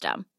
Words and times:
system. 0.00 0.29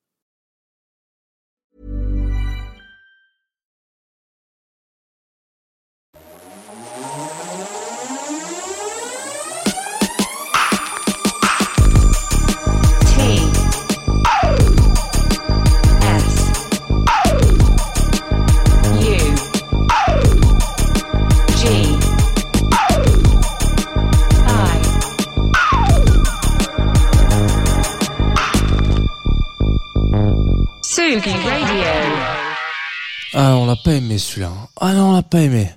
Celui-là. 34.41 34.67
Ah 34.79 34.93
non, 34.93 35.09
on 35.09 35.13
l'a 35.13 35.23
pas 35.23 35.41
aimé. 35.41 35.69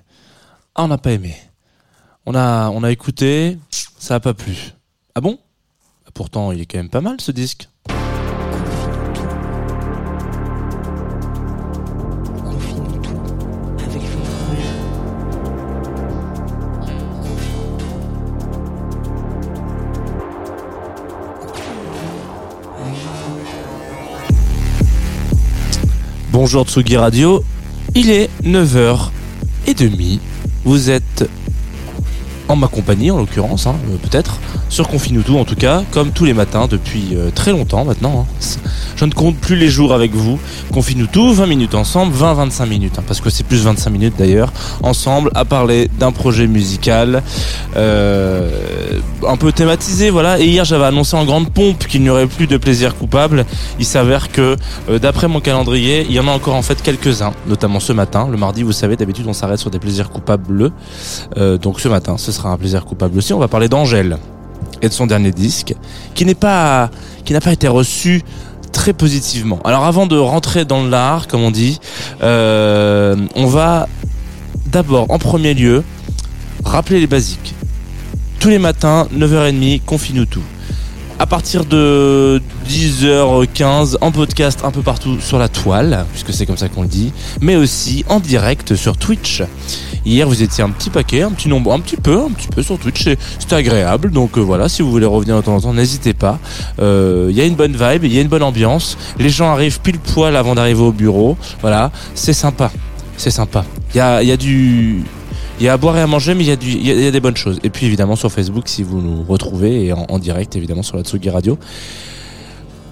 Ah, 0.75 0.83
on 0.83 0.87
n'a 0.87 0.97
pas 0.97 1.11
aimé. 1.11 1.35
On 2.25 2.35
a, 2.35 2.69
on 2.69 2.83
a 2.83 2.91
écouté, 2.91 3.57
ça 3.69 4.15
a 4.15 4.19
pas 4.19 4.33
plu. 4.33 4.73
Ah 5.13 5.21
bon? 5.21 5.37
Pourtant, 6.13 6.51
il 6.51 6.61
est 6.61 6.65
quand 6.65 6.77
même 6.77 6.89
pas 6.89 7.01
mal 7.01 7.19
ce 7.19 7.31
disque. 7.31 7.69
Bonjour 26.31 26.65
Tsugi 26.65 26.97
Radio, 26.97 27.45
il 27.95 28.11
est 28.11 28.29
9h30. 28.43 30.19
Vous 30.65 30.89
êtes 30.89 31.27
en 32.47 32.55
ma 32.55 32.67
compagnie 32.67 33.09
en 33.09 33.17
l'occurrence, 33.17 33.65
hein, 33.65 33.75
euh, 33.89 33.97
peut-être, 33.97 34.39
sur 34.69 34.87
Confinuto 34.87 35.37
en 35.37 35.45
tout 35.45 35.55
cas, 35.55 35.83
comme 35.91 36.11
tous 36.11 36.25
les 36.25 36.33
matins 36.33 36.67
depuis 36.69 37.09
euh, 37.13 37.29
très 37.33 37.51
longtemps 37.51 37.85
maintenant. 37.85 38.25
hein. 38.27 38.59
Je 38.95 39.05
ne 39.05 39.11
compte 39.11 39.37
plus 39.37 39.55
les 39.55 39.67
jours 39.67 39.93
avec 39.93 40.13
vous. 40.13 40.39
Confinuto, 40.73 41.33
20 41.33 41.45
minutes 41.47 41.75
ensemble, 41.75 42.13
20-25 42.15 42.67
minutes, 42.67 42.93
hein, 42.97 43.03
parce 43.07 43.21
que 43.21 43.29
c'est 43.29 43.43
plus 43.43 43.63
25 43.63 43.89
minutes 43.89 44.13
d'ailleurs, 44.17 44.51
ensemble 44.83 45.31
à 45.35 45.45
parler 45.45 45.89
d'un 45.99 46.11
projet 46.11 46.47
musical 46.47 47.23
euh, 47.75 48.49
un 49.27 49.37
peu 49.37 49.51
thématisé, 49.51 50.09
voilà. 50.09 50.39
Et 50.39 50.45
hier 50.45 50.65
j'avais 50.65 50.85
annoncé 50.85 51.15
en 51.15 51.25
grande 51.25 51.49
pompe 51.49 51.85
qu'il 51.87 52.01
n'y 52.03 52.09
aurait 52.09 52.27
plus 52.27 52.47
de 52.47 52.57
plaisir 52.57 52.95
coupable. 52.95 53.45
Il 53.79 53.85
s'avère 53.85 54.31
que, 54.31 54.55
euh, 54.89 54.99
d'après 54.99 55.27
mon 55.27 55.39
calendrier, 55.41 56.05
il 56.07 56.13
y 56.15 56.19
en 56.19 56.27
a 56.27 56.31
encore 56.31 56.55
en 56.55 56.61
fait 56.61 56.81
quelques-uns, 56.81 57.33
notamment 57.47 57.79
ce 57.79 57.93
matin. 57.93 58.27
Le 58.31 58.37
mardi, 58.37 58.63
vous 58.63 58.71
savez, 58.71 58.95
d'habitude 58.95 59.25
on 59.27 59.33
s'arrête 59.33 59.59
sur 59.59 59.69
des 59.69 59.79
plaisirs 59.79 60.09
coupables. 60.09 60.71
Euh, 61.37 61.57
donc 61.57 61.79
ce 61.79 61.87
matin, 61.87 62.17
ce 62.17 62.31
sera 62.31 62.49
un 62.49 62.57
plaisir 62.57 62.85
coupable 62.85 63.17
aussi. 63.17 63.33
On 63.33 63.39
va 63.39 63.47
parler 63.47 63.67
d'Angèle 63.69 64.17
de 64.89 64.93
son 64.93 65.07
dernier 65.07 65.31
disque, 65.31 65.73
qui 66.13 66.25
n'est 66.25 66.35
pas, 66.35 66.89
qui 67.23 67.33
n'a 67.33 67.41
pas 67.41 67.53
été 67.53 67.67
reçu 67.67 68.21
très 68.71 68.93
positivement. 68.93 69.59
Alors 69.63 69.85
avant 69.85 70.05
de 70.05 70.17
rentrer 70.17 70.65
dans 70.65 70.83
l'art, 70.83 71.27
comme 71.27 71.41
on 71.41 71.51
dit, 71.51 71.79
euh, 72.21 73.15
on 73.35 73.47
va 73.47 73.87
d'abord, 74.67 75.09
en 75.09 75.19
premier 75.19 75.53
lieu, 75.53 75.83
rappeler 76.63 76.99
les 76.99 77.07
basiques. 77.07 77.53
Tous 78.39 78.49
les 78.49 78.59
matins, 78.59 79.07
9h30, 79.13 79.81
confine 79.85 80.25
tout. 80.25 80.43
À 81.17 81.25
partir 81.27 81.63
de 81.63 82.41
10h15, 82.67 83.95
en 84.01 84.11
podcast 84.11 84.59
un 84.65 84.71
peu 84.71 84.81
partout 84.81 85.17
sur 85.21 85.39
la 85.39 85.47
toile, 85.47 86.05
puisque 86.11 86.33
c'est 86.33 86.45
comme 86.45 86.57
ça 86.57 86.67
qu'on 86.67 86.81
le 86.81 86.89
dit, 86.89 87.13
mais 87.39 87.55
aussi 87.55 88.03
en 88.09 88.19
direct 88.19 88.75
sur 88.75 88.97
Twitch. 88.97 89.41
Hier, 90.05 90.27
vous 90.27 90.43
étiez 90.43 90.61
un 90.61 90.69
petit 90.69 90.89
paquet, 90.89 91.21
un 91.21 91.31
petit 91.31 91.47
nombre, 91.47 91.71
un 91.71 91.79
petit 91.79 91.95
peu, 91.95 92.19
un 92.19 92.31
petit 92.31 92.49
peu 92.49 92.61
sur 92.61 92.77
Twitch. 92.77 93.07
C'était 93.39 93.55
agréable. 93.55 94.11
Donc 94.11 94.37
euh, 94.37 94.41
voilà, 94.41 94.67
si 94.67 94.81
vous 94.81 94.91
voulez 94.91 95.05
revenir 95.05 95.37
de 95.37 95.41
temps 95.41 95.55
en 95.55 95.61
temps, 95.61 95.73
n'hésitez 95.73 96.13
pas. 96.13 96.37
Euh, 96.79 97.27
Il 97.31 97.37
y 97.37 97.41
a 97.41 97.45
une 97.45 97.55
bonne 97.55 97.77
vibe, 97.77 98.03
il 98.03 98.13
y 98.13 98.19
a 98.19 98.21
une 98.21 98.27
bonne 98.27 98.43
ambiance. 98.43 98.97
Les 99.17 99.29
gens 99.29 99.49
arrivent 99.51 99.79
pile 99.79 99.99
poil 99.99 100.35
avant 100.35 100.53
d'arriver 100.53 100.81
au 100.81 100.91
bureau. 100.91 101.37
Voilà, 101.61 101.91
c'est 102.13 102.33
sympa. 102.33 102.71
C'est 103.15 103.31
sympa. 103.31 103.63
Il 103.93 103.97
y 103.97 104.01
a, 104.01 104.21
il 104.21 104.27
y 104.27 104.31
a 104.33 104.37
du, 104.37 105.01
il 105.59 105.65
y 105.65 105.69
a 105.69 105.73
à 105.73 105.77
boire 105.77 105.97
et 105.97 106.01
à 106.01 106.07
manger, 106.07 106.35
mais 106.35 106.43
il 106.45 106.85
y 106.85 107.07
a 107.07 107.11
des 107.11 107.19
bonnes 107.19 107.37
choses. 107.37 107.59
Et 107.63 107.69
puis 107.69 107.85
évidemment 107.85 108.15
sur 108.15 108.31
Facebook, 108.31 108.67
si 108.67 108.83
vous 108.83 109.01
nous 109.01 109.23
retrouvez 109.23 109.85
et 109.85 109.93
en, 109.93 110.19
direct, 110.19 110.55
évidemment 110.55 110.83
sur 110.83 110.97
la 110.97 111.03
Tsugi 111.03 111.29
Radio. 111.29 111.57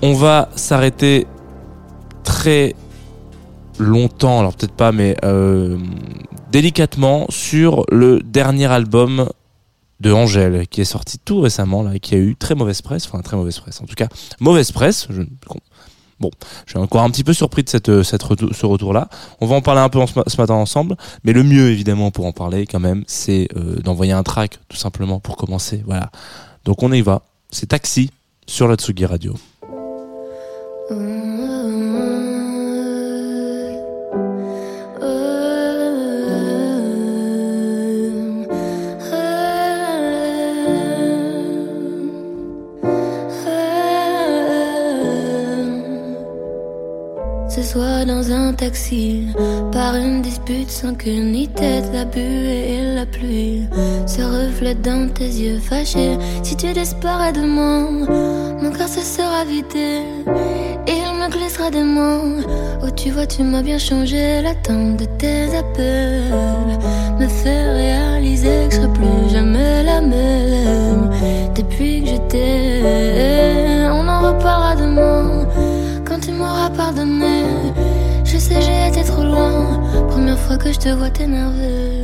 On 0.02 0.14
va 0.14 0.50
s'arrêter 0.56 1.28
très 2.24 2.76
longtemps, 3.80 4.40
alors 4.40 4.54
peut-être 4.56 4.74
pas, 4.74 4.92
mais 4.92 5.16
euh, 5.24 5.78
délicatement 6.52 7.26
sur 7.30 7.86
le 7.92 8.22
dernier 8.22 8.72
album 8.72 9.30
de 10.00 10.12
Angèle 10.12 10.68
qui 10.68 10.82
est 10.82 10.86
sorti 10.86 11.18
tout 11.18 11.42
récemment 11.42 11.90
et 11.92 12.00
qui 12.00 12.16
a 12.16 12.18
eu 12.18 12.36
très 12.36 12.56
mauvaise 12.56 12.82
presse, 12.82 13.08
enfin 13.08 13.22
très 13.22 13.38
mauvaise 13.38 13.60
presse, 13.60 13.82
en 13.82 13.86
tout 13.86 13.96
cas 13.96 14.08
mauvaise 14.40 14.72
presse. 14.72 15.08
Je, 15.10 15.22
bon, 16.20 16.32
je 16.66 16.72
suis 16.72 16.80
encore 16.80 17.02
un 17.02 17.10
petit 17.10 17.24
peu 17.24 17.34
surpris 17.34 17.64
de 17.64 17.70
cette, 18.04 18.24
retour, 18.24 18.50
ce 18.54 18.66
retour-là. 18.66 19.10
On 19.42 19.46
va 19.48 19.56
en 19.56 19.62
parler 19.62 19.82
un 19.82 19.90
peu 19.90 20.06
ce, 20.06 20.20
ma- 20.20 20.26
ce 20.28 20.38
matin 20.38 20.54
ensemble, 20.56 20.96
mais 21.24 21.34
le 21.34 21.44
mieux 21.44 21.70
évidemment 21.72 22.12
pour 22.12 22.26
en 22.26 22.32
parler 22.32 22.66
quand 22.66 22.80
même, 22.80 23.04
c'est 23.08 23.48
euh, 23.56 23.78
d'envoyer 23.82 24.14
un 24.14 24.24
track 24.24 24.60
tout 24.70 24.78
simplement 24.78 25.20
pour 25.20 25.38
commencer. 25.38 25.84
Voilà. 25.86 26.10
Donc 26.66 26.84
on 26.84 26.92
y 26.92 27.02
va. 27.02 27.22
C'est 27.50 27.68
Taxi 27.68 28.10
sur 28.48 28.68
la 28.68 28.76
Tsugi 28.76 29.06
Radio. 29.06 29.36
Ce 30.90 31.33
soir 47.74 48.06
dans 48.06 48.32
un 48.32 48.54
taxi, 48.54 49.26
par 49.72 49.96
une 49.96 50.22
dispute 50.22 50.70
sans 50.70 50.94
queue 50.94 51.24
ni 51.36 51.48
tête, 51.48 51.90
la 51.92 52.06
buée 52.06 52.76
et 52.76 52.96
la 52.96 53.06
pluie 53.08 53.64
se 54.06 54.22
reflètent 54.22 54.84
dans 54.84 55.12
tes 55.12 55.32
yeux 55.44 55.60
fâchés. 55.60 56.16
Si 56.44 56.56
tu 56.56 56.72
disparais 56.72 57.34
de 57.34 57.42
moi, 57.42 57.90
mon 58.62 58.72
cœur 58.72 58.88
se 58.88 59.02
sera 59.02 59.44
vidé. 59.46 59.90
Il 60.96 61.08
me 61.20 61.28
glissera 61.32 61.72
des 61.72 61.82
mots. 61.96 62.46
Oh, 62.84 62.92
tu 62.96 63.10
vois, 63.10 63.26
tu 63.26 63.42
m'as 63.42 63.64
bien 63.64 63.80
changé. 63.80 64.42
L'attente 64.44 64.98
de 64.98 65.06
tes 65.18 65.46
appels 65.58 66.30
me 67.20 67.28
fait 67.28 67.72
réaliser 67.82 68.68
que 68.68 68.76
je 68.76 68.82
serai 68.82 68.94
plus 69.00 69.30
jamais 69.32 69.84
la 69.84 70.00
même. 70.02 71.10
Depuis 71.56 72.04
que 72.04 72.10
je 72.10 72.18
t'ai, 72.30 73.88
on 74.00 74.08
en 74.08 74.20
reparlera 74.28 74.76
demain. 74.76 75.43
Pardonné, 76.84 77.46
je 78.26 78.38
sais 78.38 78.62
j'ai 78.62 78.90
été 78.90 79.08
trop 79.10 79.24
loin. 79.24 79.82
Première 80.10 80.38
fois 80.38 80.58
que 80.58 80.70
je 80.74 80.80
te 80.80 80.90
vois 80.90 81.10
t'énerver. 81.10 81.64
Qu'est-ce 81.64 82.03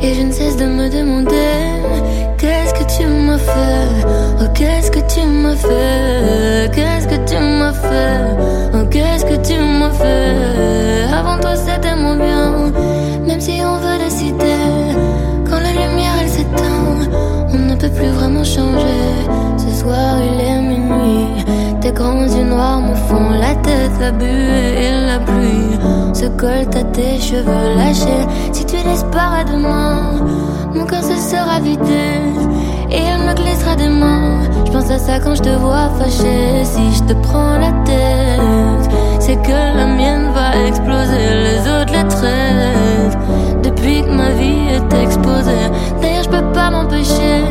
Et 0.00 0.14
je 0.14 0.22
ne 0.22 0.32
cesse 0.32 0.56
de 0.56 0.64
me 0.64 0.88
demander 0.88 1.34
Qu'est-ce 2.38 2.72
que 2.72 2.84
tu 2.96 3.06
m'as 3.06 3.36
fait? 3.36 4.06
Oh 4.40 4.44
qu'est-ce 4.54 4.90
que 4.90 5.00
tu 5.00 5.26
m'as 5.26 5.56
fait? 5.56 6.70
Qu'est-ce 6.74 7.08
que 7.08 7.16
tu 7.28 7.36
m'as 7.36 7.72
fait? 7.72 8.72
Oh 8.74 8.86
qu'est-ce 8.90 9.24
que 9.26 9.36
tu 9.46 9.58
m'as 9.58 9.90
fait? 9.90 11.12
Avant 11.12 11.38
toi 11.40 11.56
c'était 11.56 11.96
mon 11.96 12.16
bien 12.16 12.72
Même 13.26 13.40
si 13.40 13.60
on 13.62 13.76
veut 13.76 13.98
décider 14.02 14.94
Quand 15.48 15.60
la 15.60 15.72
lumière 15.72 16.14
elle 16.22 16.28
s'éteint 16.28 17.10
On 17.52 17.58
ne 17.58 17.74
peut 17.74 17.90
plus 17.90 18.08
vraiment 18.18 18.44
changer. 18.44 19.04
Ce 19.58 19.80
soir 19.80 20.16
il 20.22 20.40
est 20.40 20.60
minuit. 20.62 21.44
Tes 21.80 21.92
grands 21.92 22.22
yeux 22.22 22.44
noirs 22.44 22.80
me 22.80 22.94
font 22.94 23.30
la 23.30 23.54
tête 23.56 23.92
La 24.00 24.12
buée 24.12 24.84
et 24.84 25.06
la 25.06 25.18
pluie. 25.18 25.76
Se 26.14 26.26
collent 26.26 26.76
à 26.76 26.84
tes 26.84 27.18
cheveux 27.20 27.76
lâchés 27.76 28.26
disparais 28.92 29.44
demain. 29.44 30.12
Mon 30.74 30.84
cœur 30.84 31.02
se 31.02 31.16
sera 31.16 31.60
vidé 31.60 32.08
Et 32.90 33.00
il 33.00 33.18
me 33.26 33.34
glissera 33.34 33.74
des 33.76 33.88
mains. 33.88 34.40
Je 34.66 34.70
pense 34.72 34.90
à 34.90 34.98
ça 34.98 35.18
quand 35.20 35.34
je 35.34 35.42
te 35.42 35.48
vois 35.50 35.88
fâché. 35.98 36.64
Si 36.64 36.94
je 36.94 37.02
te 37.04 37.14
prends 37.26 37.58
la 37.58 37.72
tête 37.84 38.90
C'est 39.18 39.40
que 39.42 39.76
la 39.76 39.86
mienne 39.86 40.30
va 40.34 40.48
exploser. 40.66 41.24
Les 41.46 41.60
autres 41.74 41.92
les 41.92 42.08
traitent 42.08 43.18
Depuis 43.62 44.02
que 44.02 44.10
ma 44.10 44.30
vie 44.30 44.62
est 44.76 45.02
exposée. 45.04 45.66
D'ailleurs 46.00 46.24
je 46.24 46.30
peux 46.30 46.52
pas 46.52 46.70
m'empêcher 46.70 47.44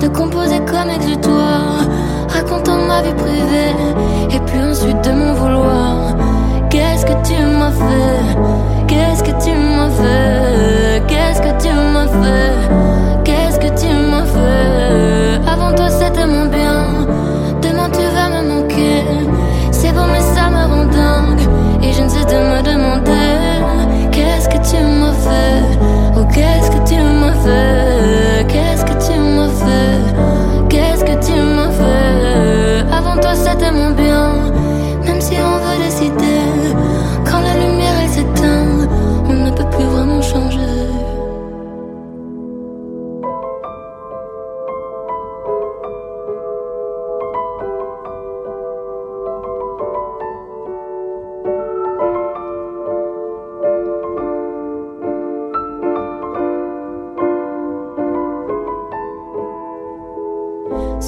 De 0.00 0.08
composer 0.08 0.60
comme 0.60 0.90
exutoire 0.90 1.80
Racontant 2.28 2.78
ma 2.88 3.02
vie 3.02 3.14
privée 3.14 3.74
Et 4.30 4.40
puis 4.46 4.60
ensuite 4.60 5.02
de 5.04 5.12
mon 5.12 5.34
vouloir. 5.34 6.14
Qu'est-ce 6.70 7.06
que 7.06 7.16
tu 7.26 7.40
m'as 7.58 7.70
fait? 7.70 8.36
Qu'est-ce 8.86 9.22
que 9.22 9.34
tu 9.42 9.50
m'as 9.50 9.90
fait? 9.90 10.45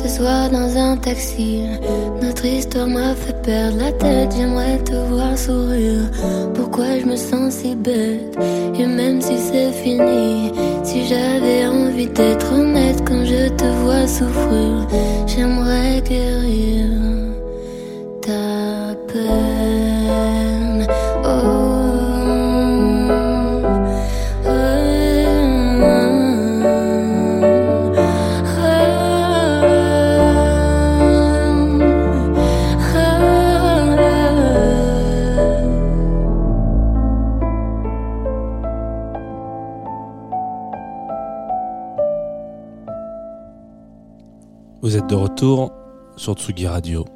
Soir 0.09 0.49
dans 0.51 0.75
un 0.77 0.97
taxi, 0.97 1.65
notre 2.23 2.45
histoire 2.45 2.89
m'a 2.89 3.15
fait 3.15 3.41
perdre 3.43 3.77
la 3.79 3.93
tête. 3.93 4.33
J'aimerais 4.37 4.79
te 4.79 4.95
voir 5.11 5.37
sourire. 5.37 6.11
Pourquoi 6.55 6.99
je 6.99 7.05
me 7.05 7.15
sens 7.15 7.53
si 7.53 7.77
bête? 7.77 8.37
Et 8.79 8.87
même 8.87 9.21
si 9.21 9.37
c'est 9.39 9.71
fini, 9.71 10.51
si 10.83 11.07
j'avais 11.07 11.67
envie 11.67 12.07
d'être 12.07 12.53
honnête 12.53 13.03
quand 13.07 13.23
je 13.25 13.49
te 13.51 13.65
vois 13.83 14.07
souffrir, 14.09 14.89
j'aimerais 15.27 16.01
guérir 16.01 17.08
de 45.09 45.15
retour 45.15 45.73
sur 46.19 46.35
Tsugi 46.35 46.67
Radio. 46.67 47.07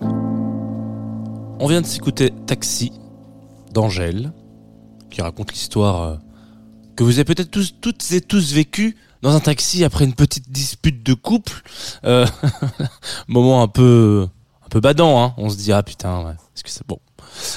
On 0.00 1.66
vient 1.68 1.80
de 1.80 1.86
s'écouter 1.86 2.32
Taxi 2.46 2.92
d'Angèle, 3.70 4.32
qui 5.10 5.22
raconte 5.22 5.52
l'histoire 5.52 6.02
euh, 6.02 6.16
que 6.96 7.04
vous 7.04 7.12
avez 7.12 7.24
peut-être 7.24 7.50
toutes 7.80 8.12
et 8.12 8.20
tous 8.20 8.52
vécu 8.52 8.96
dans 9.22 9.36
un 9.36 9.38
taxi 9.38 9.84
après 9.84 10.04
une 10.04 10.14
petite 10.14 10.50
dispute 10.50 11.04
de 11.04 11.14
couple. 11.14 11.62
Euh, 12.04 12.26
moment 13.28 13.62
un 13.62 13.68
peu, 13.68 14.26
un 14.64 14.68
peu 14.68 14.80
badant, 14.80 15.22
hein. 15.22 15.34
On 15.36 15.50
se 15.50 15.56
dit, 15.56 15.72
ah 15.72 15.84
putain, 15.84 16.34
est-ce 16.56 16.64
que 16.64 16.70
c'est 16.70 16.86
bon? 16.86 16.98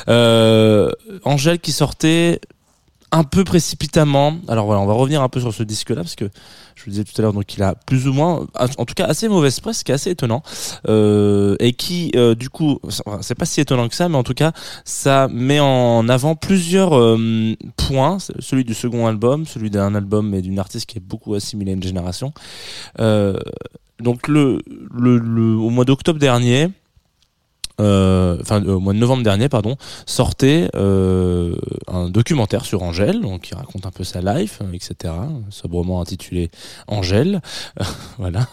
Euh, 0.07 0.91
Angèle 1.25 1.59
qui 1.59 1.71
sortait 1.71 2.39
un 3.13 3.23
peu 3.23 3.43
précipitamment. 3.43 4.37
Alors 4.47 4.65
voilà, 4.65 4.81
on 4.81 4.87
va 4.87 4.93
revenir 4.93 5.21
un 5.21 5.29
peu 5.29 5.39
sur 5.39 5.53
ce 5.53 5.61
disque-là 5.61 6.01
parce 6.01 6.15
que 6.15 6.25
je 6.75 6.83
vous 6.83 6.89
disais 6.89 7.03
tout 7.03 7.13
à 7.19 7.21
l'heure, 7.21 7.33
donc 7.33 7.53
il 7.53 7.61
a 7.61 7.75
plus 7.75 8.07
ou 8.07 8.13
moins, 8.13 8.47
en 8.55 8.85
tout 8.85 8.95
cas 8.95 9.05
assez 9.05 9.29
mauvaise 9.29 9.59
presse, 9.59 9.83
qui 9.83 9.91
est 9.91 9.93
assez 9.93 10.09
étonnant, 10.09 10.41
euh, 10.87 11.55
et 11.59 11.73
qui 11.73 12.11
euh, 12.15 12.33
du 12.33 12.49
coup, 12.49 12.79
c'est 13.21 13.35
pas 13.35 13.45
si 13.45 13.61
étonnant 13.61 13.87
que 13.87 13.93
ça, 13.93 14.09
mais 14.09 14.17
en 14.17 14.23
tout 14.23 14.33
cas, 14.33 14.51
ça 14.83 15.27
met 15.31 15.59
en 15.59 16.09
avant 16.09 16.35
plusieurs 16.35 16.97
euh, 16.97 17.53
points, 17.77 18.17
celui 18.39 18.63
du 18.63 18.73
second 18.73 19.05
album, 19.05 19.45
celui 19.45 19.69
d'un 19.69 19.93
album 19.93 20.33
et 20.33 20.41
d'une 20.41 20.57
artiste 20.57 20.87
qui 20.87 20.97
est 20.97 21.05
beaucoup 21.05 21.35
assimilée 21.35 21.73
à 21.73 21.75
une 21.75 21.83
génération. 21.83 22.33
Donc 23.99 24.27
au 24.27 25.69
mois 25.69 25.85
d'octobre 25.85 26.19
dernier, 26.19 26.69
enfin 27.77 28.63
au 28.65 28.79
mois 28.79 28.93
de 28.93 28.97
novembre 28.97 29.23
dernier 29.23 29.49
pardon 29.49 29.77
sortait 30.07 30.69
documentaire 32.13 32.63
sur 32.63 32.83
Angèle 32.83 33.19
donc 33.19 33.41
qui 33.41 33.55
raconte 33.55 33.85
un 33.85 33.91
peu 33.91 34.03
sa 34.03 34.21
life 34.21 34.59
euh, 34.61 34.71
etc 34.71 35.13
sobrement 35.49 35.99
intitulé 35.99 36.49
Angèle 36.87 37.41
voilà 38.17 38.47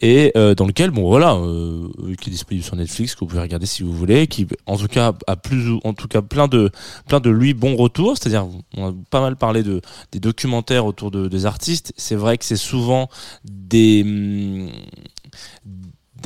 et 0.00 0.32
euh, 0.36 0.54
dans 0.54 0.66
lequel 0.66 0.90
bon 0.90 1.08
voilà 1.08 1.34
euh, 1.34 1.88
qui 2.20 2.30
est 2.30 2.32
disponible 2.32 2.64
sur 2.64 2.76
Netflix 2.76 3.14
que 3.14 3.20
vous 3.20 3.26
pouvez 3.26 3.40
regarder 3.40 3.66
si 3.66 3.82
vous 3.82 3.92
voulez 3.92 4.26
qui 4.28 4.46
en 4.66 4.76
tout 4.76 4.86
cas 4.86 5.12
a 5.26 5.36
plus 5.36 5.72
en 5.82 5.94
tout 5.94 6.08
cas 6.08 6.22
plein 6.22 6.46
de 6.46 6.70
plein 7.08 7.18
de 7.18 7.30
lui 7.30 7.54
bons 7.54 7.74
retours 7.74 8.16
c'est-à-dire 8.16 8.46
on 8.76 8.90
a 8.90 8.94
pas 9.10 9.20
mal 9.20 9.36
parlé 9.36 9.62
de 9.64 9.80
des 10.12 10.20
documentaires 10.20 10.86
autour 10.86 11.10
de, 11.10 11.26
des 11.26 11.46
artistes 11.46 11.92
c'est 11.96 12.16
vrai 12.16 12.38
que 12.38 12.44
c'est 12.44 12.56
souvent 12.56 13.08
des 13.44 14.02
hum, 14.04 14.70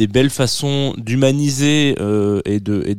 des 0.00 0.06
belles 0.06 0.30
façons 0.30 0.94
d'humaniser 0.96 1.94
euh, 2.00 2.40
et 2.44 2.60
de, 2.60 2.96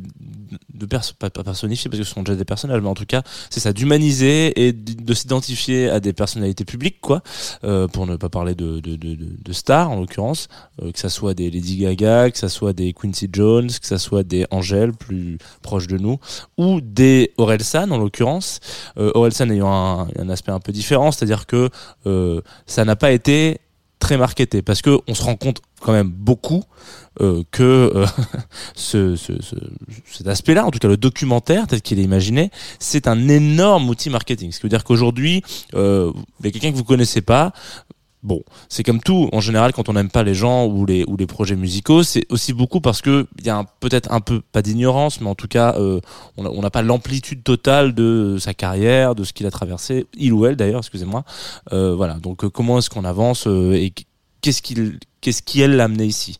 de 0.72 0.86
perso 0.86 1.14
pas, 1.18 1.30
pas 1.30 1.44
personnifier 1.44 1.90
parce 1.90 2.00
que 2.00 2.04
ce 2.04 2.12
sont 2.14 2.22
déjà 2.22 2.36
des 2.36 2.44
personnages 2.44 2.80
mais 2.80 2.88
en 2.88 2.94
tout 2.94 3.06
cas 3.06 3.22
c'est 3.50 3.60
ça 3.60 3.72
d'humaniser 3.72 4.66
et 4.66 4.72
de, 4.72 5.02
de 5.02 5.14
s'identifier 5.14 5.90
à 5.90 6.00
des 6.00 6.12
personnalités 6.12 6.64
publiques 6.64 7.00
quoi. 7.00 7.22
Euh, 7.64 7.88
pour 7.88 8.06
ne 8.06 8.16
pas 8.16 8.28
parler 8.28 8.54
de, 8.54 8.80
de, 8.80 8.96
de, 8.96 9.16
de 9.16 9.52
stars 9.52 9.90
en 9.90 10.00
l'occurrence. 10.00 10.48
Euh, 10.82 10.92
que 10.92 10.98
ça 10.98 11.08
soit 11.08 11.34
des 11.34 11.50
Lady 11.50 11.78
Gaga 11.78 12.30
que 12.30 12.38
ça 12.38 12.48
soit 12.48 12.72
des 12.72 12.92
Quincy 12.92 13.28
Jones 13.32 13.68
que 13.68 13.86
ça 13.86 13.98
soit 13.98 14.22
des 14.22 14.46
Angèle 14.50 14.92
plus 14.92 15.38
proches 15.62 15.86
de 15.86 15.98
nous 15.98 16.18
ou 16.58 16.80
des 16.80 17.32
Orelsan 17.38 17.90
en 17.90 17.98
l'occurrence. 17.98 18.60
Euh, 18.98 19.10
Orelsan 19.14 19.50
ayant 19.50 19.72
un, 19.72 20.08
un 20.18 20.28
aspect 20.28 20.52
un 20.52 20.60
peu 20.60 20.72
différent 20.72 21.12
c'est 21.12 21.24
à 21.24 21.26
dire 21.26 21.46
que 21.46 21.70
euh, 22.06 22.40
ça 22.66 22.84
n'a 22.84 22.96
pas 22.96 23.12
été 23.12 23.58
très 24.02 24.16
marketé 24.16 24.62
parce 24.62 24.82
que 24.82 24.98
on 25.06 25.14
se 25.14 25.22
rend 25.22 25.36
compte 25.36 25.62
quand 25.80 25.92
même 25.92 26.08
beaucoup 26.10 26.64
euh, 27.20 27.44
que 27.52 27.92
euh, 27.94 28.06
ce, 28.74 29.14
ce, 29.14 29.40
ce, 29.40 29.54
cet 30.10 30.26
aspect-là, 30.26 30.66
en 30.66 30.72
tout 30.72 30.80
cas 30.80 30.88
le 30.88 30.96
documentaire 30.96 31.68
tel 31.68 31.80
qu'il 31.80 32.00
est 32.00 32.02
imaginé, 32.02 32.50
c'est 32.80 33.06
un 33.06 33.28
énorme 33.28 33.88
outil 33.88 34.10
marketing. 34.10 34.50
Ce 34.50 34.58
qui 34.58 34.64
veut 34.64 34.70
dire 34.70 34.82
qu'aujourd'hui, 34.82 35.42
euh, 35.74 36.10
il 36.40 36.46
y 36.46 36.48
a 36.48 36.50
quelqu'un 36.50 36.72
que 36.72 36.76
vous 36.76 36.84
connaissez 36.84 37.20
pas. 37.20 37.52
Bon, 38.22 38.44
c'est 38.68 38.84
comme 38.84 39.00
tout. 39.00 39.28
En 39.32 39.40
général, 39.40 39.72
quand 39.72 39.88
on 39.88 39.94
n'aime 39.94 40.08
pas 40.08 40.22
les 40.22 40.34
gens 40.34 40.66
ou 40.66 40.86
les 40.86 41.04
ou 41.08 41.16
les 41.16 41.26
projets 41.26 41.56
musicaux, 41.56 42.04
c'est 42.04 42.24
aussi 42.30 42.52
beaucoup 42.52 42.80
parce 42.80 43.02
que 43.02 43.26
il 43.40 43.46
y 43.46 43.50
a 43.50 43.64
peut-être 43.80 44.12
un 44.12 44.20
peu 44.20 44.42
pas 44.52 44.62
d'ignorance, 44.62 45.20
mais 45.20 45.28
en 45.28 45.34
tout 45.34 45.48
cas, 45.48 45.74
euh, 45.76 46.00
on 46.36 46.62
n'a 46.62 46.70
pas 46.70 46.82
l'amplitude 46.82 47.42
totale 47.42 47.94
de 47.94 48.36
sa 48.38 48.54
carrière, 48.54 49.16
de 49.16 49.24
ce 49.24 49.32
qu'il 49.32 49.46
a 49.46 49.50
traversé, 49.50 50.06
il 50.16 50.32
ou 50.32 50.46
elle 50.46 50.54
d'ailleurs, 50.54 50.80
excusez-moi. 50.80 51.24
Euh, 51.72 51.96
voilà. 51.96 52.14
Donc, 52.14 52.44
euh, 52.44 52.50
comment 52.50 52.78
est-ce 52.78 52.90
qu'on 52.90 53.04
avance 53.04 53.48
et 53.48 53.92
qu'est-ce 54.40 54.62
qu'il 54.62 55.00
qu'est-ce 55.20 55.42
qui 55.42 55.60
elle 55.60 55.74
l'a 55.76 55.84
amené 55.84 56.04
ici. 56.04 56.38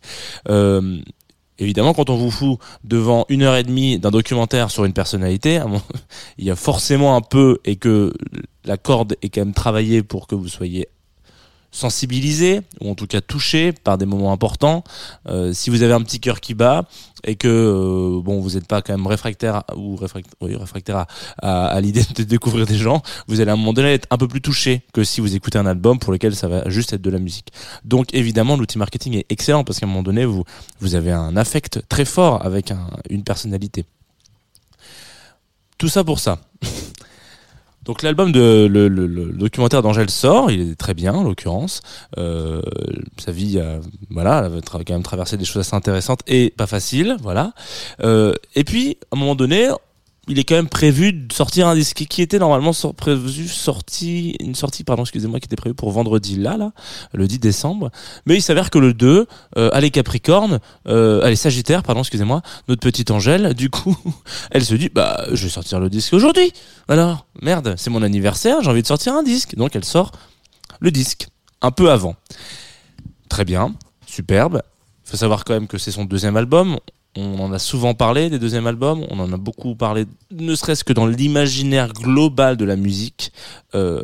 Évidemment, 1.59 1.95
quand 1.95 2.11
on 2.11 2.17
vous 2.17 2.31
fout 2.31 2.59
devant 2.83 3.25
une 3.29 3.43
heure 3.43 3.57
et 3.57 3.63
demie 3.63 3.99
d'un 3.99 4.11
documentaire 4.11 4.71
sur 4.71 4.85
une 4.85 4.93
personnalité, 4.93 5.61
il 6.39 6.45
y 6.45 6.51
a 6.51 6.57
forcément 6.57 7.17
un 7.17 7.21
peu 7.21 7.59
et 7.65 7.77
que 7.77 8.13
la 8.65 8.77
corde 8.77 9.17
est 9.23 9.29
quand 9.29 9.43
même 9.43 9.55
travaillée 9.55 10.03
pour 10.03 10.27
que 10.27 10.35
vous 10.35 10.49
soyez 10.49 10.89
sensibilisé 11.73 12.61
ou 12.81 12.91
en 12.91 12.95
tout 12.95 13.07
cas 13.09 13.21
touché 13.21 13.73
par 13.73 13.99
des 13.99 14.07
moments 14.07 14.31
importants. 14.33 14.85
Euh, 15.27 15.53
si 15.53 15.71
vous 15.71 15.83
avez 15.83 15.93
un 15.95 16.03
petit 16.03 16.21
cœur 16.21 16.41
qui 16.41 16.55
bat 16.55 16.85
et 17.25 17.35
que 17.37 17.49
euh, 17.49 18.21
bon 18.23 18.41
vous 18.41 18.51
n'êtes 18.51 18.67
pas 18.69 18.83
quand 18.83 18.93
même 18.93 19.07
réfractaire 19.07 19.63
ou 19.77 19.97
réfract- 19.97 20.31
oui, 20.41 20.55
réfractaire 20.55 20.97
à, 20.99 21.07
à- 21.41 21.67
à 21.69 21.81
l'idée 21.81 22.05
de 22.15 22.23
découvrir 22.25 22.67
des 22.67 22.77
gens, 22.77 23.03
vous 23.27 23.41
allez 23.41 23.51
à 23.51 23.55
un 23.55 23.57
moment 23.57 23.73
donné 23.73 23.93
être 23.95 24.07
un 24.11 24.19
peu 24.19 24.29
plus 24.29 24.41
touché 24.43 24.83
que 24.93 25.03
si 25.03 25.21
vous 25.21 25.35
écoutez 25.35 25.59
un 25.59 25.67
album 25.67 25.99
pour 25.99 26.13
lequel 26.13 26.37
ça 26.37 26.47
va 26.47 26.69
juste 26.69 26.93
être 26.93 27.03
de 27.03 27.11
la 27.11 27.19
musique. 27.19 27.49
Donc 27.85 28.13
évidemment 28.15 28.57
l'outil 28.57 28.77
marketing 28.79 29.15
est 29.17 29.27
excellent 29.31 29.65
parce 29.65 29.81
qu'à 29.81 29.87
un 29.87 29.89
moment 29.89 30.03
donné 30.03 30.25
vous 30.27 30.45
vous 30.81 30.95
avez 30.95 31.11
un 31.13 31.37
affect 31.37 31.81
très 31.89 32.05
fort 32.05 32.45
avec 32.45 32.71
un- 32.71 32.87
une 33.09 33.25
personnalité. 33.25 33.87
Tout 35.79 35.89
ça 35.89 36.05
pour 36.05 36.19
ça. 36.21 36.39
Donc 37.85 38.03
l'album 38.03 38.31
de 38.33 38.67
le, 38.71 38.89
documentaire 39.33 39.83
d'Angèle 39.83 40.11
sort, 40.11 40.51
il 40.51 40.73
est 40.73 40.75
très 40.77 40.95
bien 40.95 41.15
en 41.15 41.25
l'occurrence. 41.25 41.81
Euh, 42.17 42.63
sa 43.19 43.33
vie, 43.33 43.59
a, 43.59 43.81
voilà, 44.11 44.45
elle 44.47 44.59
a 44.59 44.85
quand 44.85 44.91
même 44.91 45.03
traversé 45.03 45.37
des 45.37 45.45
choses 45.45 45.61
assez 45.61 45.75
intéressantes 45.75 46.21
et 46.27 46.51
pas 46.51 46.67
faciles, 46.67 47.17
voilà. 47.23 47.53
Euh, 48.03 48.35
et 48.55 48.65
puis 48.65 48.99
à 49.11 49.17
un 49.17 49.19
moment 49.19 49.35
donné, 49.35 49.69
il 50.29 50.39
est 50.39 50.45
quand 50.45 50.55
même 50.55 50.69
prévu 50.69 51.13
de 51.13 51.33
sortir 51.33 51.67
un 51.67 51.75
disque 51.75 52.05
qui 52.09 52.23
était 52.23 52.39
normalement 52.39 52.73
prévu 52.97 53.49
sorti 53.49 54.37
une 54.39 54.55
sortie 54.55 54.85
pardon 54.85 55.03
excusez-moi 55.03 55.41
qui 55.41 55.47
était 55.47 55.57
prévue 55.57 55.75
pour 55.75 55.91
vendredi 55.91 56.37
là 56.37 56.57
là 56.57 56.73
le 57.13 57.27
10 57.27 57.41
décembre. 57.41 57.91
Mais 58.27 58.37
il 58.37 58.43
s'avère 58.43 58.71
que 58.71 58.79
le 58.79 58.95
2 58.95 59.27
euh, 59.57 59.71
allez 59.73 59.91
Capricorne 59.91 60.61
euh, 60.87 61.23
allez 61.23 61.35
Sagittaire 61.35 61.83
pardon 61.83 62.03
excusez-moi 62.03 62.43
notre 62.69 62.81
petite 62.81 63.11
Angèle 63.11 63.55
du 63.55 63.69
coup 63.69 63.97
elle 64.53 64.65
se 64.65 64.75
dit 64.75 64.91
bah 64.91 65.27
je 65.33 65.45
vais 65.45 65.51
sortir 65.51 65.81
le 65.81 65.91
disque 65.91 66.13
aujourd'hui. 66.13 66.53
Alors 66.87 67.27
merde 67.41 67.75
c'est 67.77 67.91
mon 67.91 68.03
anniversaire 68.03 68.63
j'ai 68.63 68.71
envie 68.71 68.83
de 68.83 68.87
sortir 68.87 69.15
un 69.15 69.25
disque. 69.25 69.57
Donc 69.57 69.75
elle 69.75 69.85
sort 69.85 70.13
le 70.81 70.93
disque 70.93 71.29
un 71.63 71.73
peu 71.73 71.91
avant. 71.91 72.15
Très 73.29 73.45
bien 73.45 73.75
superbe. 74.07 74.63
Faut 75.05 75.17
savoir 75.17 75.45
quand 75.45 75.55
même 75.55 75.67
que 75.67 75.79
c'est 75.79 75.91
son 75.91 76.05
deuxième 76.05 76.37
album 76.37 76.79
on 77.17 77.39
en 77.41 77.53
a 77.53 77.59
souvent 77.59 77.95
parlé 77.95 78.31
des 78.31 78.39
deuxièmes 78.39 78.67
albums, 78.67 79.05
on 79.11 79.21
en 79.21 79.33
a 79.33 79.37
beaucoup 79.37 79.75
parlé, 79.75 80.07
ne 80.31 80.55
serait-ce 80.55 80.83
que 80.83 80.93
dans 80.93 81.07
l'imaginaire 81.07 81.93
global 81.93 82.57
de 82.57 82.65
la 82.65 82.77
musique 82.77 83.33
euh, 83.75 84.03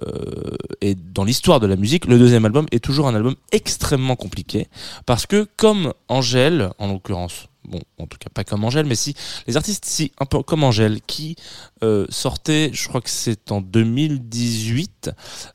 et 0.81 0.95
dans 0.95 1.25
l'histoire 1.25 1.61
de 1.61 1.67
la 1.67 1.77
musique. 1.77 2.07
Le 2.07 2.19
deuxième 2.19 2.45
album 2.45 2.67
est 2.71 2.85
toujours 2.85 3.09
un 3.09 3.15
album 3.15 3.35
extrêmement 3.53 4.17
compliqué 4.17 4.69
parce 5.07 5.27
que 5.27 5.47
comme 5.57 5.95
Angèle, 6.09 6.71
en 6.79 6.89
l'occurrence, 6.89 7.49
bon, 7.65 7.81
en 7.99 8.07
tout 8.07 8.19
cas 8.19 8.29
pas 8.33 8.45
comme 8.45 8.65
Angèle, 8.65 8.87
mais 8.87 8.95
si 8.95 9.15
les 9.47 9.57
artistes, 9.57 9.85
si 9.85 10.13
un 10.19 10.27
peu 10.27 10.43
comme 10.43 10.65
Angèle, 10.65 11.01
qui 11.07 11.37
euh, 11.83 12.07
sortait, 12.11 12.71
je 12.73 12.89
crois 12.89 13.01
que 13.01 13.11
c'est 13.11 13.51
en 13.53 13.61
2018, 13.61 15.11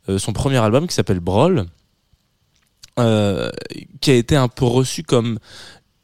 euh, 0.10 0.17
son 0.17 0.33
premier 0.33 0.57
album 0.57 0.88
qui 0.88 0.95
s'appelle 0.95 1.19
Brawl, 1.19 1.65
euh, 3.00 3.50
qui 4.01 4.12
a 4.12 4.15
été 4.15 4.36
un 4.36 4.48
peu 4.48 4.65
reçu 4.65 5.03
comme 5.03 5.39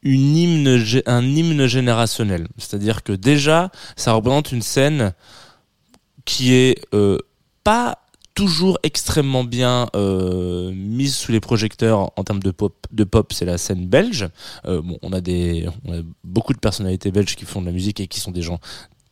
une 0.04 0.36
hymne, 0.36 0.84
un 1.06 1.24
hymne 1.24 1.68
générationnel. 1.68 2.48
C'est-à-dire 2.58 3.04
que 3.04 3.14
déjà, 3.14 3.72
ça 3.96 4.14
représente 4.14 4.52
une 4.52 4.62
scène 4.62 5.14
qui 6.26 6.54
est 6.54 6.82
euh, 6.94 7.18
pas 7.64 8.00
toujours 8.40 8.80
extrêmement 8.84 9.44
bien 9.44 9.90
euh, 9.96 10.72
mise 10.74 11.14
sous 11.16 11.34
les 11.34 11.42
projecteurs 11.42 12.12
en 12.16 12.24
termes 12.24 12.42
de 12.42 12.52
pop. 12.52 12.88
De 12.92 13.04
pop, 13.04 13.34
c'est 13.34 13.44
la 13.44 13.58
scène 13.58 13.86
belge. 13.88 14.30
Euh, 14.66 14.82
bon, 14.82 14.98
on 15.02 15.12
a 15.12 15.20
des, 15.20 15.68
on 15.86 16.00
a 16.00 16.02
beaucoup 16.24 16.54
de 16.54 16.60
personnalités 16.60 17.12
belges 17.12 17.36
qui 17.36 17.44
font 17.44 17.60
de 17.60 17.66
la 17.66 17.74
musique 17.74 18.00
et 18.00 18.08
qui 18.08 18.22
sont 18.22 18.32
des 18.32 18.42
gens 18.42 18.60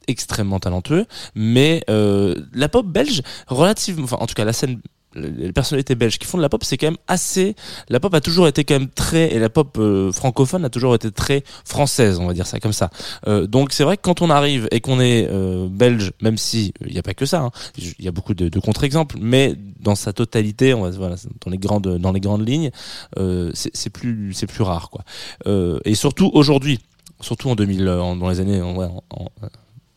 extrêmement 0.08 0.60
talentueux, 0.60 1.06
mais 1.36 1.84
euh, 1.90 2.36
la 2.54 2.70
pop 2.70 2.86
belge, 2.88 3.22
relativement, 3.48 4.06
enfin 4.06 4.18
en 4.20 4.28
tout 4.28 4.34
cas 4.34 4.46
la 4.46 4.54
scène, 4.54 4.80
les 5.18 5.52
personnalités 5.54 5.96
belges 5.96 6.18
qui 6.20 6.26
font 6.28 6.38
de 6.38 6.42
la 6.42 6.50
pop, 6.50 6.64
c'est 6.64 6.78
quand 6.78 6.88
même 6.88 6.98
assez. 7.08 7.56
La 7.90 8.00
pop 8.00 8.14
a 8.14 8.22
toujours 8.22 8.48
été 8.48 8.64
quand 8.64 8.76
même 8.80 8.90
très, 8.90 9.34
et 9.34 9.40
la 9.40 9.50
pop 9.50 9.78
euh, 9.80 10.12
francophone 10.12 10.64
a 10.66 10.70
toujours 10.70 10.96
été 10.96 11.12
très 11.12 11.44
française, 11.66 12.20
on 12.20 12.28
va 12.28 12.34
dire 12.34 12.48
ça 12.48 12.60
comme 12.60 12.74
ça. 12.74 12.90
Euh, 13.28 13.48
donc 13.48 13.74
c'est 13.74 13.84
vrai 13.84 13.98
que 13.98 14.02
quand 14.04 14.22
on 14.22 14.30
arrive 14.30 14.68
et 14.72 14.80
qu'on 14.82 15.00
est 15.00 15.28
euh, 15.30 15.68
belge, 15.70 16.12
même 16.22 16.38
si 16.38 16.74
il 16.86 16.94
n'y 16.94 17.00
a 17.00 17.04
pas 17.04 17.14
que 17.14 17.26
ça, 17.26 17.42
hein, 17.42 17.52
il 17.78 17.94
y 18.06 18.08
a 18.08 18.12
beaucoup 18.12 18.34
de, 18.34 18.50
de 18.50 18.60
contre-exemples, 18.60 19.18
mais 19.20 19.56
dans 19.80 19.96
sa 19.96 20.14
totalité, 20.14 20.74
on 20.74 20.82
va, 20.82 20.90
voilà, 20.92 21.16
dans 21.46 21.52
les 21.52 21.58
grandes, 21.58 21.98
dans 21.98 22.12
les 22.12 22.20
grandes 22.20 22.48
lignes, 22.48 22.72
euh, 23.18 23.52
c'est 23.54 23.90
plus, 23.90 24.34
c'est 24.34 24.48
plus 24.48 24.64
rare 24.64 24.90
quoi. 24.90 25.04
Euh, 25.48 25.80
et 25.86 25.96
surtout 25.96 26.30
aujourd'hui, 26.34 26.80
surtout 27.22 27.50
en 27.50 27.56
2000, 27.56 27.88
en- 27.90 28.16
dans 28.16 28.30
les 28.30 28.40
années, 28.40 28.62
en- 28.62 29.02
en- 29.10 29.32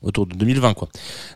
autour 0.02 0.26
de 0.26 0.34
2020 0.34 0.74
quoi. 0.74 0.88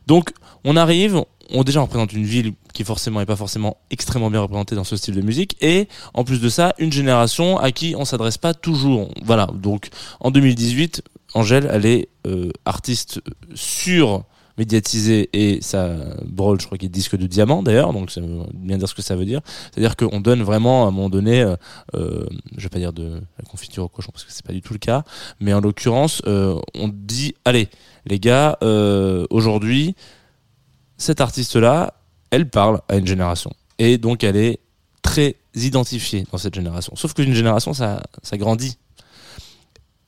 Donc 0.07 0.33
on 0.65 0.77
arrive, 0.77 1.23
on 1.51 1.63
déjà 1.63 1.81
représente 1.81 2.13
une 2.13 2.25
ville 2.25 2.53
qui 2.73 2.85
forcément 2.85 3.21
est 3.21 3.27
pas 3.27 3.37
forcément 3.37 3.77
extrêmement 3.91 4.31
bien 4.31 4.41
représentée 4.41 4.75
dans 4.75 4.85
ce 4.85 4.97
style 4.97 5.15
de 5.15 5.21
musique 5.21 5.57
et 5.61 5.89
en 6.15 6.25
plus 6.25 6.41
de 6.41 6.49
ça 6.49 6.75
une 6.79 6.93
génération 6.93 7.59
à 7.59 7.73
qui 7.73 7.95
on 7.97 8.05
s'adresse 8.05 8.39
pas 8.39 8.55
toujours. 8.55 9.11
Voilà 9.23 9.49
donc 9.55 9.89
en 10.21 10.31
2018 10.31 11.03
Angèle 11.35 11.69
elle 11.71 11.87
est 11.87 12.09
euh, 12.27 12.51
artiste 12.65 13.21
sur 13.55 14.25
médiatisée 14.59 15.31
et 15.33 15.61
ça 15.63 15.97
brûle 16.25 16.61
je 16.61 16.67
crois 16.67 16.79
qu'il 16.79 16.87
est 16.87 16.91
disque 16.91 17.17
de 17.17 17.27
diamant 17.27 17.63
d'ailleurs 17.63 17.93
donc 17.93 18.11
ça 18.11 18.21
veut 18.21 18.43
bien 18.55 18.79
dire 18.79 18.89
ce 18.89 18.95
que 18.95 19.03
ça 19.03 19.17
veut 19.17 19.25
dire. 19.25 19.41
C'est 19.73 19.79
à 19.79 19.81
dire 19.81 19.97
qu'on 19.97 20.21
donne 20.21 20.43
vraiment 20.43 20.85
à 20.85 20.89
un 20.89 20.91
moment 20.91 21.11
donné 21.11 21.43
euh, 21.43 21.57
euh, 21.95 22.27
je 22.57 22.63
vais 22.63 22.69
pas 22.69 22.79
dire 22.79 22.93
de 22.93 23.21
la 23.39 23.45
confiture 23.49 23.85
au 23.85 23.89
cochon 23.89 24.13
parce 24.13 24.25
que 24.25 24.33
c'est 24.33 24.45
pas 24.45 24.53
du 24.53 24.63
tout 24.63 24.73
le 24.73 24.79
cas 24.79 25.03
mais 25.41 25.53
en 25.53 25.61
l'occurrence 25.61 26.23
euh, 26.27 26.59
on 26.75 26.89
dit 26.89 27.35
allez 27.45 27.69
les 28.07 28.21
gars 28.21 28.59
aujourd'hui 29.31 29.95
cette 30.99 31.21
artiste 31.21 31.57
là 31.57 31.95
elle 32.31 32.49
parle 32.49 32.81
à 32.89 32.97
une 32.97 33.07
génération. 33.07 33.53
Et 33.79 33.99
donc 33.99 34.25
elle 34.25 34.37
est 34.37 34.61
très 35.03 35.37
identifiée 35.55 36.27
dans 36.33 36.39
cette 36.39 36.55
génération. 36.55 36.95
Sauf 36.97 37.15
qu'une 37.15 37.35
génération 37.35 37.73
ça 37.73 38.03
ça 38.23 38.37
grandit. 38.37 38.79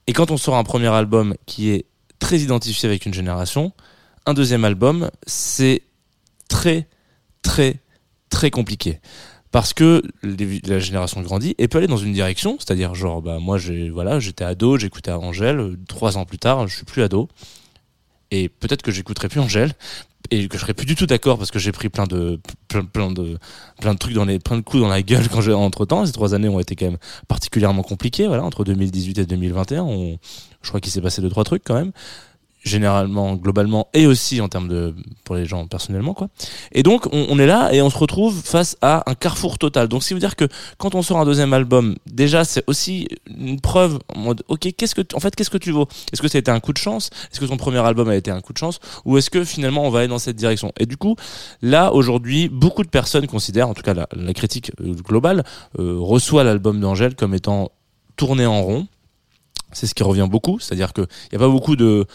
Et 0.07 0.13
quand 0.13 0.31
on 0.31 0.37
sort 0.37 0.57
un 0.57 0.65
premier 0.65 0.89
album 0.89 1.35
qui 1.47 1.71
est 1.71 1.87
très 2.19 2.39
identifié 2.39 2.89
avec 2.89 3.07
une 3.07 3.15
génération 3.15 3.73
un 4.27 4.35
deuxième 4.35 4.65
album 4.65 5.11
c'est 5.27 5.83
très 6.49 6.89
très 7.43 7.81
très 8.29 8.51
compliqué. 8.51 9.01
Parce 9.53 9.73
que 9.73 10.03
la 10.23 10.81
génération 10.81 11.23
grandit 11.23 11.55
et 11.57 11.69
peut 11.69 11.79
aller 11.79 11.87
dans 11.87 11.97
une 11.97 12.13
direction, 12.13 12.59
c'est-à-dire 12.59 12.95
genre 12.95 13.23
bah 13.23 13.39
moi 13.41 13.57
j'ai 13.57 13.89
voilà 13.89 14.21
j'étais 14.21 14.45
ado, 14.45 14.77
j'écoutais 14.77 15.13
Angèle, 15.13 15.77
trois 15.89 16.19
ans 16.19 16.25
plus 16.25 16.39
tard 16.39 16.67
je 16.69 16.77
suis 16.77 16.85
plus 16.85 17.03
ado. 17.03 17.29
Et 18.33 18.49
peut-être 18.49 18.83
que 18.83 18.91
j'écouterai 18.91 19.29
plus 19.29 19.41
Angèle 19.41 19.73
et 20.31 20.49
que 20.49 20.57
je 20.57 20.63
serai 20.63 20.75
plus 20.75 20.87
du 20.87 20.97
tout 20.97 21.07
d'accord 21.07 21.39
parce 21.39 21.53
que 21.53 21.61
j'ai 21.61 21.73
pris 21.73 21.89
plein 21.89 22.07
de 22.07 22.41
plein, 22.69 22.83
de 23.13 23.39
plein 23.81 23.95
de 23.95 23.99
trucs 23.99 24.15
dans 24.15 24.25
les 24.25 24.41
plein 24.41 24.57
de 24.57 24.63
coups 24.63 24.83
dans 24.83 24.89
la 24.89 25.03
gueule 25.03 25.29
quand 25.29 25.41
j'ai 25.41 25.53
entre 25.53 25.87
temps 25.87 26.05
ces 26.05 26.13
trois 26.13 26.35
années 26.35 26.49
ont 26.49 26.59
été 26.59 26.75
quand 26.75 26.87
même 26.87 26.99
particulièrement 27.29 27.83
compliquées 27.83 28.27
voilà 28.27 28.45
entre 28.45 28.65
2018 28.65 29.19
et 29.19 29.27
2021 29.27 29.83
on, 29.85 30.19
je 30.63 30.69
crois 30.69 30.81
qu'il 30.81 30.91
s'est 30.91 31.01
passé 31.01 31.23
deux 31.23 31.31
trois 31.31 31.45
trucs 31.45 31.63
quand 31.65 31.75
même 31.75 31.93
généralement 32.67 33.37
globalement 33.37 33.89
et 33.95 34.07
aussi 34.07 34.41
en 34.41 34.49
termes 34.49 34.69
de 34.69 34.95
pour 35.25 35.37
les 35.37 35.47
gens 35.47 35.67
personnellement 35.67 36.15
quoi. 36.15 36.29
Et 36.73 36.83
donc 36.83 37.07
on, 37.13 37.27
on 37.31 37.39
est 37.39 37.47
là 37.47 37.73
et 37.73 37.81
on 37.81 37.91
se 37.91 37.97
retrouve 37.97 38.43
face 38.45 38.77
à 38.83 39.09
un 39.09 39.15
carrefour 39.15 39.57
total. 39.59 39.89
Donc 39.89 40.03
ce 40.03 40.09
qui 40.09 40.15
veut 40.15 40.21
dire 40.21 40.37
que 40.37 40.47
quand 40.77 40.95
on 40.95 41.03
sort 41.03 41.19
un 41.19 41.25
deuxième 41.25 41.53
album 41.53 41.95
déjà 42.07 42.45
c'est 42.45 42.65
aussi 42.67 43.09
une 43.27 43.61
preuve 43.61 43.99
en 44.15 44.19
mode 44.19 44.43
ok 44.49 44.69
qu'est-ce 44.77 44.95
que 44.95 45.03
en 45.15 45.21
fait 45.21 45.35
qu'est-ce 45.37 45.51
que 45.51 45.59
tu 45.59 45.71
vaux? 45.71 45.87
Est-ce 46.13 46.21
que 46.21 46.29
ça 46.29 46.39
a 46.39 46.41
été 46.41 46.51
un 46.51 46.61
coup 46.61 46.73
de 46.73 46.79
chance? 46.79 47.11
Est-ce 47.31 47.41
que 47.41 47.47
ton 47.47 47.57
premier 47.57 47.79
album 47.79 48.09
a 48.09 48.17
été 48.17 48.31
un 48.31 48.41
coup 48.41 48.53
de 48.53 48.59
chance? 48.59 48.81
Ou 49.05 49.17
est-ce 49.17 49.31
que 49.31 49.45
finalement 49.45 49.85
on 49.85 49.91
va 49.91 50.01
aller 50.01 50.09
dans 50.09 50.19
cette 50.19 50.37
direction? 50.37 50.73
Et 50.79 50.87
du 50.87 50.97
coup 50.97 51.15
là 51.63 51.93
aujourd'hui 51.93 52.49
beaucoup 52.49 52.83
de 52.83 52.89
personnes 52.89 53.29
considèrent 53.29 53.69
en 53.69 53.75
tout 53.75 53.83
cas 53.83 53.95
la, 53.95 54.09
la 54.15 54.35
critique 54.35 54.73
euh, 54.81 54.93
globale 54.93 55.45
euh, 55.79 55.97
reçoit 56.01 56.43
l'album 56.43 56.81
d'Angèle 56.81 57.15
comme 57.15 57.35
étant 57.35 57.71
tourné 58.17 58.47
en 58.47 58.63
rond 58.63 58.87
c'est 59.77 59.87
ce 59.87 59.95
qui 59.95 60.03
revient 60.03 60.27
beaucoup, 60.29 60.59
c'est-à-dire 60.59 60.95
que 60.95 61.03
il 61.03 61.35
y 61.35 61.37
a 61.37 61.39
pas 61.39 61.51
beaucoup 61.51 61.77
de, 61.77 62.07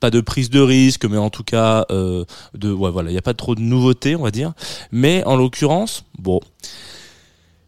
pas 0.00 0.10
de 0.10 0.20
prise 0.20 0.50
de 0.50 0.60
risque, 0.60 1.04
mais 1.04 1.18
en 1.18 1.30
tout 1.30 1.44
cas 1.44 1.86
euh, 1.92 2.24
de 2.54 2.68
voilà, 2.68 3.12
il 3.12 3.14
y 3.14 3.18
a 3.18 3.22
pas 3.22 3.32
trop 3.32 3.54
de 3.54 3.60
nouveautés, 3.60 4.16
on 4.16 4.22
va 4.22 4.32
dire. 4.32 4.54
Mais 4.90 5.22
en 5.22 5.36
l'occurrence, 5.36 6.04
bon, 6.18 6.40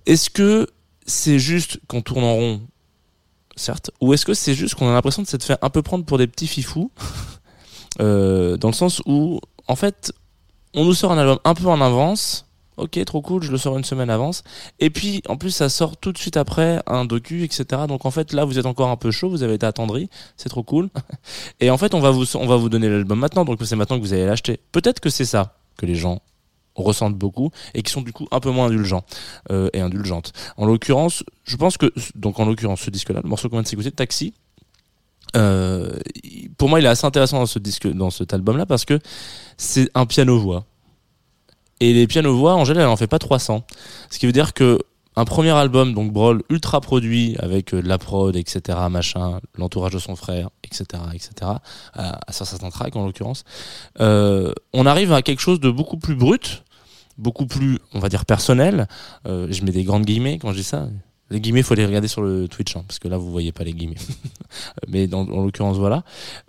est-ce 0.06 0.28
que 0.28 0.66
c'est 1.06 1.38
juste 1.38 1.78
qu'on 1.86 2.02
tourne 2.02 2.24
en 2.24 2.34
rond, 2.34 2.60
certes, 3.54 3.92
ou 4.00 4.12
est-ce 4.12 4.26
que 4.26 4.34
c'est 4.34 4.54
juste 4.54 4.74
qu'on 4.74 4.88
a 4.88 4.92
l'impression 4.92 5.22
de 5.22 5.28
s'être 5.28 5.44
fait 5.44 5.58
un 5.62 5.70
peu 5.70 5.82
prendre 5.82 6.04
pour 6.04 6.18
des 6.18 6.26
petits 6.26 6.48
fifous, 6.48 6.90
euh, 8.00 8.56
dans 8.56 8.68
le 8.68 8.74
sens 8.74 9.00
où 9.06 9.40
en 9.68 9.76
fait 9.76 10.12
on 10.74 10.84
nous 10.84 10.94
sort 10.94 11.12
un 11.12 11.18
album 11.18 11.38
un 11.44 11.54
peu 11.54 11.68
en 11.68 11.80
avance. 11.80 12.44
Ok, 12.78 13.04
trop 13.04 13.20
cool, 13.20 13.42
je 13.42 13.50
le 13.50 13.58
sors 13.58 13.76
une 13.76 13.84
semaine 13.84 14.08
avance. 14.08 14.44
Et 14.78 14.88
puis, 14.88 15.20
en 15.28 15.36
plus, 15.36 15.50
ça 15.50 15.68
sort 15.68 15.96
tout 15.96 16.12
de 16.12 16.18
suite 16.18 16.36
après 16.36 16.80
un 16.86 17.04
docu, 17.04 17.42
etc. 17.42 17.82
Donc, 17.88 18.06
en 18.06 18.10
fait, 18.12 18.32
là, 18.32 18.44
vous 18.44 18.58
êtes 18.58 18.66
encore 18.66 18.88
un 18.88 18.96
peu 18.96 19.10
chaud, 19.10 19.28
vous 19.28 19.42
avez 19.42 19.54
été 19.54 19.66
attendri, 19.66 20.08
c'est 20.36 20.48
trop 20.48 20.62
cool. 20.62 20.88
Et 21.60 21.70
en 21.70 21.76
fait, 21.76 21.94
on 21.94 22.00
va 22.00 22.10
vous, 22.10 22.24
on 22.36 22.46
va 22.46 22.56
vous 22.56 22.68
donner 22.68 22.88
l'album 22.88 23.18
maintenant, 23.18 23.44
donc 23.44 23.58
c'est 23.64 23.76
maintenant 23.76 23.96
que 23.98 24.02
vous 24.02 24.12
allez 24.12 24.26
l'acheter. 24.26 24.60
Peut-être 24.72 25.00
que 25.00 25.10
c'est 25.10 25.24
ça 25.24 25.56
que 25.76 25.86
les 25.86 25.96
gens 25.96 26.22
ressentent 26.76 27.16
beaucoup 27.16 27.50
et 27.74 27.82
qui 27.82 27.90
sont 27.90 28.02
du 28.02 28.12
coup 28.12 28.28
un 28.30 28.40
peu 28.40 28.50
moins 28.50 28.66
indulgents 28.66 29.04
euh, 29.50 29.68
et 29.72 29.80
indulgentes. 29.80 30.32
En 30.56 30.66
l'occurrence, 30.66 31.24
je 31.44 31.56
pense 31.56 31.76
que 31.76 31.92
donc 32.14 32.38
en 32.38 32.44
l'occurrence 32.44 32.82
ce 32.82 32.90
disque-là, 32.90 33.20
le 33.22 33.28
morceau 33.28 33.48
qu'on 33.48 33.56
vient 33.56 33.62
de 33.62 33.68
s'écouter, 33.68 33.90
Taxi. 33.90 34.34
euh, 35.36 35.98
pour 36.56 36.68
moi, 36.68 36.80
il 36.80 36.86
est 36.86 36.88
assez 36.88 37.06
intéressant 37.06 37.40
dans 37.40 37.46
ce 37.46 37.58
disque, 37.58 37.88
dans 37.88 38.10
cet 38.10 38.32
album-là, 38.32 38.66
parce 38.66 38.84
que 38.84 38.98
c'est 39.56 39.90
un 39.94 40.06
piano-voix. 40.06 40.64
Et 41.80 41.92
les 41.92 42.06
pianos-voix, 42.06 42.52
général, 42.64 42.84
elle 42.84 42.92
en 42.92 42.96
fait 42.96 43.06
pas 43.06 43.18
300. 43.18 43.64
Ce 44.10 44.18
qui 44.18 44.26
veut 44.26 44.32
dire 44.32 44.52
que 44.52 44.78
un 45.18 45.24
premier 45.24 45.50
album, 45.50 45.94
donc 45.94 46.12
Brawl, 46.12 46.42
ultra 46.48 46.80
produit, 46.80 47.34
avec 47.40 47.74
euh, 47.74 47.82
de 47.82 47.88
la 47.88 47.98
prod, 47.98 48.36
etc., 48.36 48.78
machin, 48.88 49.40
l'entourage 49.56 49.92
de 49.92 49.98
son 49.98 50.14
frère, 50.14 50.50
etc., 50.62 51.02
etc., 51.12 51.30
à, 51.92 52.20
à 52.24 52.32
sur 52.32 52.46
certains 52.46 52.70
tracks 52.70 52.94
en 52.94 53.04
l'occurrence, 53.04 53.42
euh, 54.00 54.52
on 54.72 54.86
arrive 54.86 55.12
à 55.12 55.22
quelque 55.22 55.40
chose 55.40 55.58
de 55.58 55.72
beaucoup 55.72 55.96
plus 55.96 56.14
brut, 56.14 56.62
beaucoup 57.16 57.46
plus, 57.46 57.80
on 57.94 57.98
va 57.98 58.08
dire, 58.08 58.24
personnel. 58.26 58.86
Euh, 59.26 59.48
je 59.50 59.64
mets 59.64 59.72
des 59.72 59.82
grandes 59.82 60.04
guillemets 60.04 60.38
quand 60.38 60.52
je 60.52 60.58
dis 60.58 60.64
ça. 60.64 60.86
Les 61.30 61.40
guillemets, 61.40 61.62
faut 61.62 61.74
les 61.74 61.84
regarder 61.84 62.08
sur 62.08 62.22
le 62.22 62.46
Twitch, 62.46 62.76
hein, 62.76 62.84
parce 62.86 63.00
que 63.00 63.08
là, 63.08 63.18
vous 63.18 63.30
voyez 63.30 63.50
pas 63.50 63.64
les 63.64 63.72
guillemets. 63.72 63.96
Mais 64.88 65.08
dans, 65.08 65.22
en 65.22 65.42
l'occurrence, 65.42 65.78
voilà. 65.78 66.04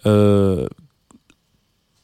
Euh, 0.06 0.68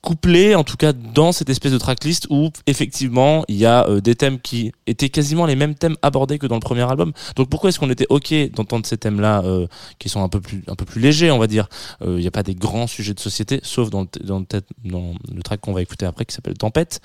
couplé 0.05 0.53
en 0.53 0.63
tout 0.63 0.77
cas 0.77 0.93
dans 0.93 1.31
cette 1.31 1.49
espèce 1.49 1.71
de 1.71 1.79
tracklist 1.79 2.27
où 2.29 2.51
effectivement 2.67 3.43
il 3.47 3.55
y 3.55 3.65
a 3.65 3.87
euh, 3.87 4.01
des 4.01 4.13
thèmes 4.13 4.39
qui 4.39 4.71
étaient 4.85 5.09
quasiment 5.09 5.47
les 5.47 5.55
mêmes 5.55 5.73
thèmes 5.73 5.97
abordés 6.03 6.37
que 6.37 6.45
dans 6.45 6.55
le 6.55 6.61
premier 6.61 6.87
album. 6.87 7.11
Donc 7.35 7.49
pourquoi 7.49 7.69
est-ce 7.69 7.79
qu'on 7.79 7.89
était 7.89 8.05
ok 8.09 8.33
d'entendre 8.53 8.85
ces 8.85 8.97
thèmes 8.97 9.19
là 9.19 9.43
qui 9.97 10.07
sont 10.07 10.23
un 10.23 10.29
peu 10.29 10.39
plus 10.39 10.63
un 10.67 10.75
peu 10.75 10.85
plus 10.85 11.01
légers 11.01 11.31
on 11.31 11.39
va 11.39 11.47
dire? 11.47 11.67
Euh, 12.03 12.17
il 12.17 12.21
n'y 12.21 12.27
a 12.27 12.31
pas 12.31 12.43
des 12.43 12.53
grands 12.53 12.87
sujets 12.87 13.15
de 13.15 13.19
société 13.19 13.59
sauf 13.63 13.89
dans 13.89 14.01
le, 14.01 14.07
dans 14.23 14.39
le, 14.39 14.45
dans 14.83 15.13
track 15.43 15.61
qu'on 15.61 15.73
va 15.73 15.81
écouter 15.81 16.05
après 16.05 16.25
qui 16.25 16.35
s'appelle 16.35 16.57
Tempête. 16.57 17.01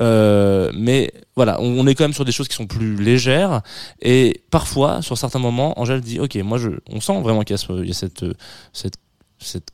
Euh, 0.00 0.70
mais 0.74 1.12
voilà 1.36 1.60
on, 1.60 1.86
est 1.86 1.94
quand 1.94 2.04
même 2.04 2.14
sur 2.14 2.24
des 2.24 2.32
choses 2.32 2.48
qui 2.48 2.56
sont 2.56 2.66
plus 2.66 2.96
légères. 2.96 3.60
Et 4.00 4.42
parfois 4.50 5.02
sur 5.02 5.18
certains 5.18 5.38
moments 5.38 5.78
Angèle 5.78 6.00
dit 6.00 6.18
ok 6.18 6.36
moi 6.36 6.56
je 6.56 6.70
on 6.88 7.00
sent 7.00 7.20
vraiment 7.20 7.42
qu'il 7.42 7.56
y 7.56 7.86
y 7.86 7.90
a 7.90 7.94
cette 7.94 8.22
euh, 8.22 8.34
cette 8.72 8.96
cette 9.38 9.68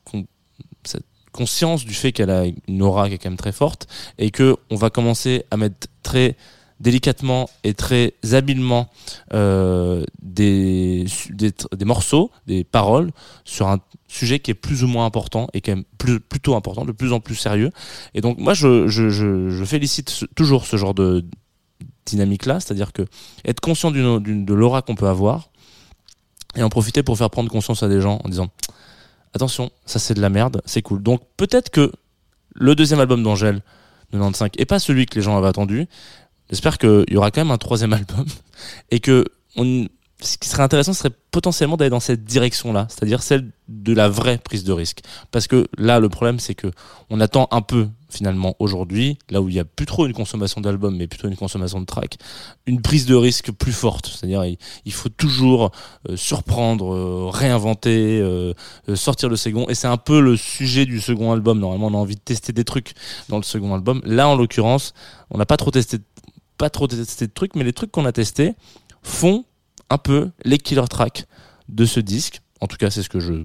cette 0.85 1.07
conscience 1.35 1.85
du 1.85 1.95
fait 1.95 2.13
qu'elle 2.13 2.31
a 2.31 2.45
une 2.69 2.83
aura 2.83 3.09
qui 3.09 3.15
est 3.15 3.19
quand 3.19 3.29
même 3.29 3.37
très 3.37 3.53
forte 3.53 3.89
et 4.19 4.31
que 4.31 4.57
on 4.71 4.77
va 4.77 4.89
commencer 4.89 5.45
à 5.51 5.57
mettre 5.57 5.89
très 6.03 6.37
délicatement 6.81 7.49
et 7.65 7.75
très 7.75 8.15
habilement 8.33 8.89
euh, 9.33 10.05
des, 10.23 11.07
des, 11.31 11.85
morceaux, 11.85 12.31
des 12.47 12.65
paroles 12.65 13.11
sur 13.45 13.69
un 13.69 13.79
sujet 14.09 14.39
qui 14.39 14.51
est 14.51 14.55
plus 14.55 14.85
ou 14.85 14.87
moins 14.87 15.07
important 15.07 15.49
et 15.55 15.61
quand 15.61 15.73
même 15.73 15.85
plus, 15.99 16.21
plutôt 16.21 16.55
important, 16.55 16.85
de 16.85 16.93
plus 16.93 17.13
en 17.13 17.21
plus 17.21 17.37
sérieux. 17.37 17.71
Et 18.15 18.21
donc 18.21 18.39
moi 18.39 18.55
je, 18.55 18.87
je, 18.89 19.09
je, 19.09 19.65
félicite 19.65 20.27
toujours 20.35 20.67
ce 20.67 20.77
genre 20.77 20.95
de 20.95 21.25
dynamique 22.07 22.47
là, 22.47 22.61
c'est-à-dire 22.61 22.93
que 22.93 23.03
être 23.45 23.61
conscient 23.61 23.91
de 23.91 24.55
l'aura 24.55 24.83
qu'on 24.83 24.95
peut 24.95 25.09
avoir 25.09 25.51
et 26.57 26.63
en 26.63 26.69
profiter 26.69 27.03
pour 27.03 27.19
faire 27.19 27.31
prendre 27.31 27.51
conscience 27.51 27.83
à 27.83 27.89
des 27.89 28.01
gens 28.01 28.21
en 28.25 28.29
disant 28.29 28.49
attention, 29.35 29.71
ça 29.85 29.99
c'est 29.99 30.15
de 30.15 30.21
la 30.21 30.31
merde, 30.31 30.63
c'est 30.65 30.83
cool. 30.83 31.03
Donc 31.03 31.23
peut-être 31.37 31.71
que 31.71 31.93
le 32.55 32.75
deuxième 32.75 33.01
album 33.01 33.23
d'Angèle, 33.23 33.63
95, 34.13 34.51
est 34.59 34.65
pas 34.65 34.79
celui 34.79 35.07
que 35.07 35.17
les 35.17 35.23
gens 35.23 35.37
avaient 35.37 35.49
attendu. 35.49 35.87
J'espère 36.51 36.79
qu'il 36.79 37.05
y 37.11 37.17
aura 37.17 37.31
quand 37.31 37.41
même 37.41 37.51
un 37.51 37.59
troisième 37.59 37.93
album 37.93 38.27
et 38.91 39.01
que 39.01 39.25
on, 39.57 39.87
ce 40.21 40.39
qui 40.39 40.49
serait 40.49 40.63
intéressant 40.63 40.93
serait 40.93 41.13
potentiellement 41.31 41.77
d'aller 41.77 41.91
dans 41.91 42.01
cette 42.01 42.25
direction-là, 42.25 42.87
c'est-à-dire 42.89 43.23
celle 43.23 43.51
de 43.69 43.93
la 43.93 44.09
vraie 44.09 44.39
prise 44.39 44.65
de 44.65 44.73
risque. 44.73 45.01
Parce 45.31 45.47
que 45.49 45.67
là, 45.77 45.99
le 45.99 46.09
problème, 46.09 46.39
c'est 46.39 46.55
que 46.55 46.69
on 47.11 47.21
attend 47.21 47.49
un 47.51 47.63
peu 47.63 47.89
finalement 48.09 48.55
aujourd'hui, 48.61 49.19
là 49.29 49.43
où 49.43 49.49
il 49.49 49.57
y 49.57 49.59
a 49.59 49.65
plus 49.65 49.87
trop 49.87 50.07
une 50.07 50.13
consommation 50.13 50.61
d'albums, 50.61 50.97
mais 50.97 51.09
plutôt 51.09 51.29
une 51.29 51.37
consommation 51.37 51.81
de 51.81 51.85
tracks, 51.85 52.17
une 52.67 52.81
prise 52.81 53.07
de 53.07 53.15
risque 53.15 53.51
plus 53.51 53.73
forte. 53.73 54.07
C'est-à-dire, 54.07 54.45
il, 54.85 54.93
faut 54.93 55.09
toujours 55.09 55.73
euh, 56.09 56.17
surprendre, 56.17 56.95
euh, 56.95 57.29
réinventer, 57.31 58.21
euh, 58.21 58.55
sortir 58.95 59.29
le 59.29 59.37
second. 59.37 59.67
Et 59.69 59.75
c'est 59.75 59.89
un 59.89 59.97
peu 59.97 60.21
le 60.21 60.37
sujet 60.37 60.87
du 60.87 61.01
second 61.01 61.33
album. 61.33 61.59
Normalement, 61.59 61.89
on 61.89 61.95
a 61.95 62.01
envie 62.01 62.17
de 62.17 62.21
tester 62.21 62.53
des 62.53 62.65
trucs 62.65 62.93
dans 63.29 63.39
le 63.39 63.43
second 63.43 63.75
album. 63.75 64.01
Là, 64.05 64.29
en 64.29 64.37
l'occurrence, 64.37 64.95
on 65.31 65.39
n'a 65.39 65.47
pas 65.47 65.57
trop 65.57 65.73
testé, 65.73 65.99
pas 66.57 66.71
trop 66.71 66.87
testé 66.87 67.27
de 67.27 67.33
trucs, 67.33 67.57
mais 67.57 67.65
les 67.65 67.73
trucs 67.73 67.91
qu'on 67.91 68.07
a 68.07 68.13
testés 68.13 68.55
font 69.03 69.45
un 69.91 69.99
peu 69.99 70.31
les 70.45 70.59
killer 70.59 70.87
tracks 70.89 71.27
de 71.69 71.85
ce 71.85 72.01
disque. 72.01 72.41
En 72.61 72.67
tout 72.67 72.77
cas, 72.77 72.91
c'est 72.91 73.03
ce 73.03 73.09
que 73.09 73.21
je 73.21 73.45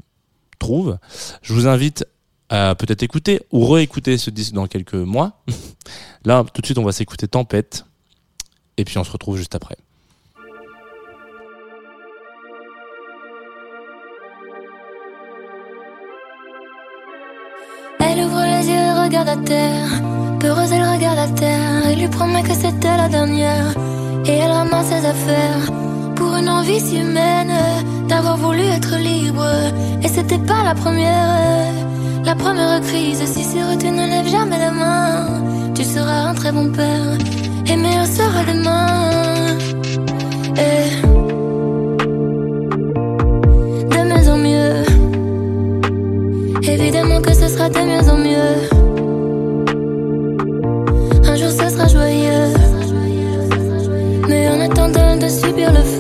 trouve. 0.59 0.97
Je 1.41 1.53
vous 1.53 1.67
invite 1.67 2.05
à 2.49 2.75
peut-être 2.75 3.03
écouter 3.03 3.41
ou 3.51 3.67
réécouter 3.67 4.17
ce 4.17 4.29
disque 4.29 4.53
dans 4.53 4.67
quelques 4.67 4.93
mois. 4.93 5.43
Là, 6.25 6.43
tout 6.53 6.61
de 6.61 6.65
suite, 6.65 6.77
on 6.77 6.83
va 6.83 6.91
s'écouter 6.91 7.27
Tempête. 7.27 7.85
Et 8.77 8.85
puis, 8.85 8.97
on 8.97 9.03
se 9.03 9.11
retrouve 9.11 9.37
juste 9.37 9.55
après. 9.55 9.77
Elle 17.99 18.25
ouvre 18.25 18.41
les 18.41 18.67
yeux 18.67 19.03
regarde 19.03 19.29
à 19.29 19.37
terre. 19.37 20.01
Peureuse, 20.39 20.71
elle 20.71 20.87
regarde 20.89 21.19
à 21.19 21.27
terre. 21.27 21.79
Pour 26.19 26.35
une 26.35 26.49
envie 26.49 26.81
si 26.81 26.97
humaine 26.99 27.53
d'avoir 28.07 28.37
voulu 28.37 28.61
être 28.61 28.95
libre. 28.97 29.47
Et 30.03 30.07
c'était 30.07 30.37
pas 30.37 30.63
la 30.63 30.75
première. 30.75 31.73
La 32.25 32.35
première 32.35 32.81
crise. 32.81 33.23
Si 33.25 33.43
sur 33.43 33.77
tu 33.79 33.89
ne 33.89 34.05
lèves 34.05 34.27
jamais 34.29 34.59
la 34.59 34.71
main, 34.71 35.27
tu 35.73 35.83
seras 35.83 36.29
un 36.29 36.33
très 36.33 36.51
bon 36.51 36.69
père. 36.71 37.17
Et 37.71 37.75
meilleur 37.77 38.05
sera 38.05 38.43
demain. 38.51 39.57
Et 40.67 40.87
de 43.93 44.01
mieux 44.09 44.29
en 44.29 44.37
mieux. 44.37 44.83
Évidemment 46.63 47.21
que 47.21 47.33
ce 47.33 47.47
sera 47.47 47.69
de 47.69 47.79
mieux 47.79 48.09
en 48.13 48.17
mieux. 48.17 48.55
Un 51.29 51.35
jour 51.35 51.49
ce 51.49 51.69
sera 51.69 51.87
joyeux. 51.87 52.53
Mais 54.27 54.47
en 54.49 54.59
attendant 54.61 55.15
de 55.17 55.27
subir 55.27 55.71
le 55.71 55.79
feu, 55.79 55.98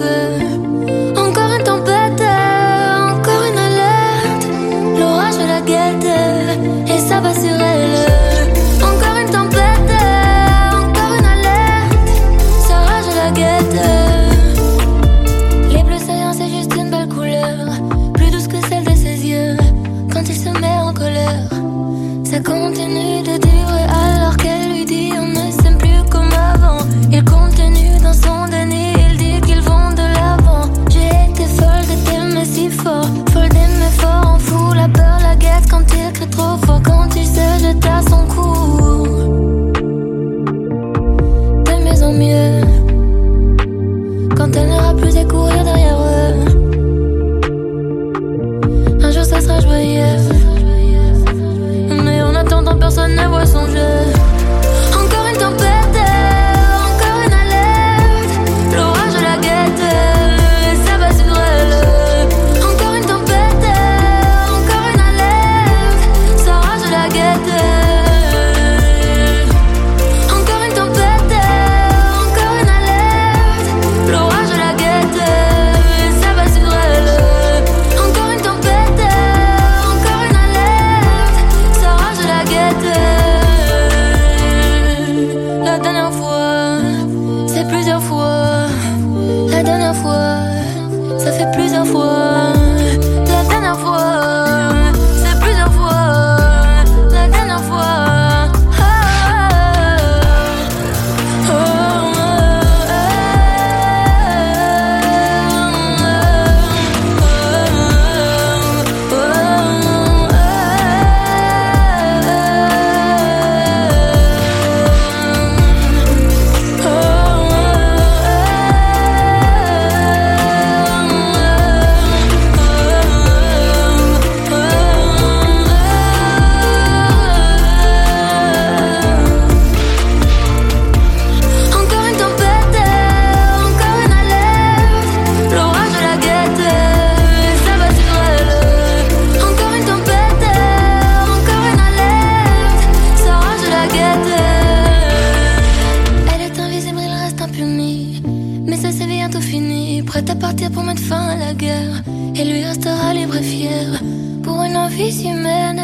mer. 151.09 152.03
Et 152.35 152.45
lui 152.45 152.63
restera 152.63 153.13
libre 153.13 153.37
et 153.37 153.43
fier. 153.43 154.01
Pour 154.43 154.61
une 154.63 154.77
envie 154.77 155.27
humaine, 155.27 155.81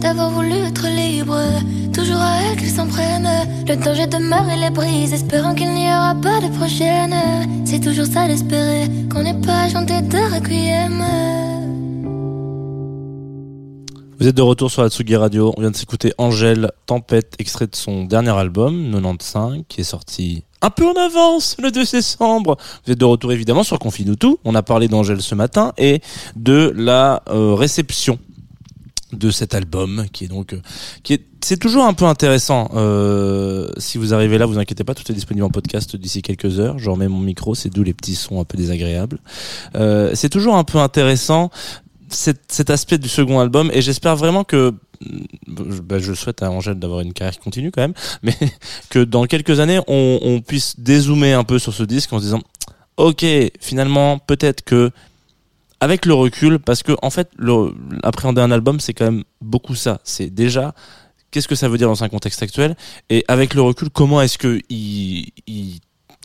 d'avoir 0.00 0.30
voulu 0.30 0.52
être 0.52 0.86
libre. 0.86 1.40
Toujours 1.92 2.20
à 2.20 2.36
elle 2.42 2.58
qu'il 2.58 2.70
s'en 2.70 2.86
prenne. 2.86 3.28
Le 3.66 3.76
danger 3.76 4.06
demeure 4.06 4.48
et 4.50 4.58
les 4.58 4.70
brise, 4.70 5.12
espérant 5.12 5.54
qu'il 5.54 5.72
n'y 5.72 5.86
aura 5.86 6.14
pas 6.14 6.40
de 6.40 6.48
prochaine. 6.58 7.14
C'est 7.64 7.80
toujours 7.80 8.06
ça 8.06 8.26
d'espérer 8.26 8.90
qu'on 9.10 9.22
n'est 9.22 9.40
pas 9.40 9.68
chanté 9.68 10.00
de 10.02 10.34
requiem. 10.34 11.02
Vous 14.24 14.30
êtes 14.30 14.36
de 14.38 14.40
retour 14.40 14.70
sur 14.70 14.82
la 14.82 14.88
Tsugi 14.88 15.16
Radio. 15.16 15.52
On 15.54 15.60
vient 15.60 15.70
de 15.70 15.76
s'écouter 15.76 16.14
Angèle 16.16 16.72
Tempête, 16.86 17.34
extrait 17.38 17.66
de 17.66 17.76
son 17.76 18.04
dernier 18.04 18.30
album, 18.30 18.90
95, 18.90 19.64
qui 19.68 19.82
est 19.82 19.84
sorti 19.84 20.44
un 20.62 20.70
peu 20.70 20.88
en 20.88 20.94
avance 20.94 21.56
le 21.62 21.70
2 21.70 21.84
décembre. 21.84 22.56
Vous 22.86 22.92
êtes 22.92 22.98
de 22.98 23.04
retour 23.04 23.32
évidemment 23.32 23.64
sur 23.64 23.78
Confine 23.78 24.16
tout. 24.16 24.38
On 24.46 24.54
a 24.54 24.62
parlé 24.62 24.88
d'Angèle 24.88 25.20
ce 25.20 25.34
matin 25.34 25.74
et 25.76 26.00
de 26.36 26.72
la 26.74 27.22
euh, 27.28 27.52
réception 27.52 28.18
de 29.12 29.30
cet 29.30 29.54
album 29.54 30.06
qui 30.10 30.24
est 30.24 30.28
donc 30.28 30.54
euh, 30.54 30.62
qui 31.02 31.12
est 31.12 31.26
c'est 31.40 31.58
toujours 31.58 31.84
un 31.84 31.92
peu 31.92 32.06
intéressant 32.06 32.70
euh, 32.74 33.68
si 33.76 33.96
vous 33.98 34.12
arrivez 34.12 34.38
là 34.38 34.46
vous 34.46 34.58
inquiétez 34.58 34.82
pas 34.82 34.94
tout 34.94 35.08
est 35.12 35.14
disponible 35.14 35.44
en 35.44 35.50
podcast 35.50 35.94
d'ici 35.94 36.20
quelques 36.20 36.58
heures 36.58 36.80
je 36.80 36.90
remets 36.90 37.06
mon 37.06 37.20
micro 37.20 37.54
c'est 37.54 37.68
d'où 37.68 37.84
les 37.84 37.94
petits 37.94 38.16
sons 38.16 38.40
un 38.40 38.44
peu 38.44 38.56
désagréables 38.56 39.20
c'est 40.14 40.30
toujours 40.30 40.56
un 40.56 40.64
peu 40.64 40.78
intéressant 40.78 41.50
cet, 42.14 42.70
aspect 42.70 42.98
du 42.98 43.08
second 43.08 43.40
album 43.40 43.70
et 43.72 43.82
j'espère 43.82 44.16
vraiment 44.16 44.44
que 44.44 44.72
bah, 45.46 45.98
je 45.98 46.12
souhaite 46.14 46.42
à 46.42 46.50
Angèle 46.50 46.78
d'avoir 46.78 47.00
une 47.00 47.12
carrière 47.12 47.38
continue 47.38 47.70
quand 47.70 47.82
même 47.82 47.94
mais 48.22 48.36
que 48.90 49.00
dans 49.04 49.24
quelques 49.26 49.60
années 49.60 49.80
on, 49.86 50.40
puisse 50.46 50.78
dézoomer 50.78 51.34
un 51.34 51.44
peu 51.44 51.58
sur 51.58 51.74
ce 51.74 51.82
disque 51.82 52.12
en 52.12 52.18
se 52.18 52.24
disant 52.24 52.40
ok 52.96 53.24
finalement 53.60 54.18
peut-être 54.18 54.62
que 54.62 54.90
avec 55.84 56.06
le 56.06 56.14
recul, 56.14 56.58
parce 56.58 56.82
que 56.82 56.92
en 57.02 57.10
fait, 57.10 57.28
le, 57.36 57.74
appréhender 58.02 58.40
un 58.40 58.50
album, 58.50 58.80
c'est 58.80 58.94
quand 58.94 59.04
même 59.04 59.22
beaucoup 59.42 59.74
ça. 59.74 60.00
C'est 60.02 60.30
déjà 60.30 60.74
qu'est-ce 61.30 61.46
que 61.46 61.54
ça 61.54 61.68
veut 61.68 61.76
dire 61.76 61.88
dans 61.88 62.02
un 62.02 62.08
contexte 62.08 62.42
actuel, 62.42 62.74
et 63.10 63.22
avec 63.28 63.52
le 63.52 63.60
recul, 63.60 63.90
comment 63.90 64.22
est-ce 64.22 64.38
que 64.38 64.60
il, 64.70 65.30
il 65.46 65.80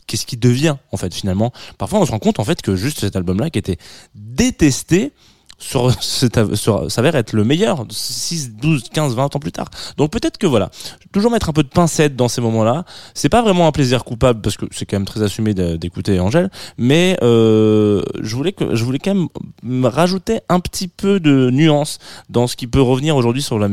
qu'est-ce 0.06 0.24
qui 0.24 0.38
devient 0.38 0.76
en 0.92 0.96
fait 0.96 1.12
finalement? 1.12 1.52
Parfois, 1.76 2.00
on 2.00 2.06
se 2.06 2.10
rend 2.10 2.18
compte 2.18 2.40
en 2.40 2.44
fait 2.44 2.62
que 2.62 2.74
juste 2.74 3.00
cet 3.00 3.16
album-là, 3.16 3.50
qui 3.50 3.58
était 3.58 3.76
détesté, 4.14 5.12
sur, 5.60 5.92
sur- 6.02 6.90
s'avère 6.90 7.14
être 7.14 7.32
le 7.34 7.44
meilleur 7.44 7.84
6, 7.88 8.54
12, 8.56 8.84
15, 8.92 9.14
20 9.14 9.36
ans 9.36 9.38
plus 9.38 9.52
tard. 9.52 9.68
Donc 9.98 10.10
peut-être 10.10 10.38
que 10.38 10.46
voilà, 10.46 10.70
toujours 11.12 11.30
mettre 11.30 11.48
un 11.50 11.52
peu 11.52 11.62
de 11.62 11.68
pincette 11.68 12.16
dans 12.16 12.28
ces 12.28 12.40
moments-là. 12.40 12.84
C'est 13.14 13.28
pas 13.28 13.42
vraiment 13.42 13.66
un 13.66 13.72
plaisir 13.72 14.04
coupable 14.04 14.40
parce 14.40 14.56
que 14.56 14.64
c'est 14.70 14.86
quand 14.86 14.96
même 14.96 15.04
très 15.06 15.22
assumé 15.22 15.54
d'écouter 15.54 16.18
Angèle, 16.18 16.50
mais 16.78 17.16
euh, 17.22 18.02
je 18.20 18.34
voulais 18.34 18.52
que 18.52 18.74
je 18.74 18.84
voulais 18.84 18.98
quand 18.98 19.14
même 19.14 19.28
me 19.62 19.86
rajouter 19.86 20.40
un 20.48 20.60
petit 20.60 20.88
peu 20.88 21.20
de 21.20 21.50
nuance 21.50 21.98
dans 22.30 22.46
ce 22.46 22.56
qui 22.56 22.66
peut 22.66 22.82
revenir 22.82 23.14
aujourd'hui 23.16 23.42
sur 23.42 23.58
la 23.58 23.68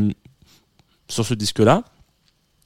sur 1.07 1.25
ce 1.25 1.33
disque-là 1.33 1.83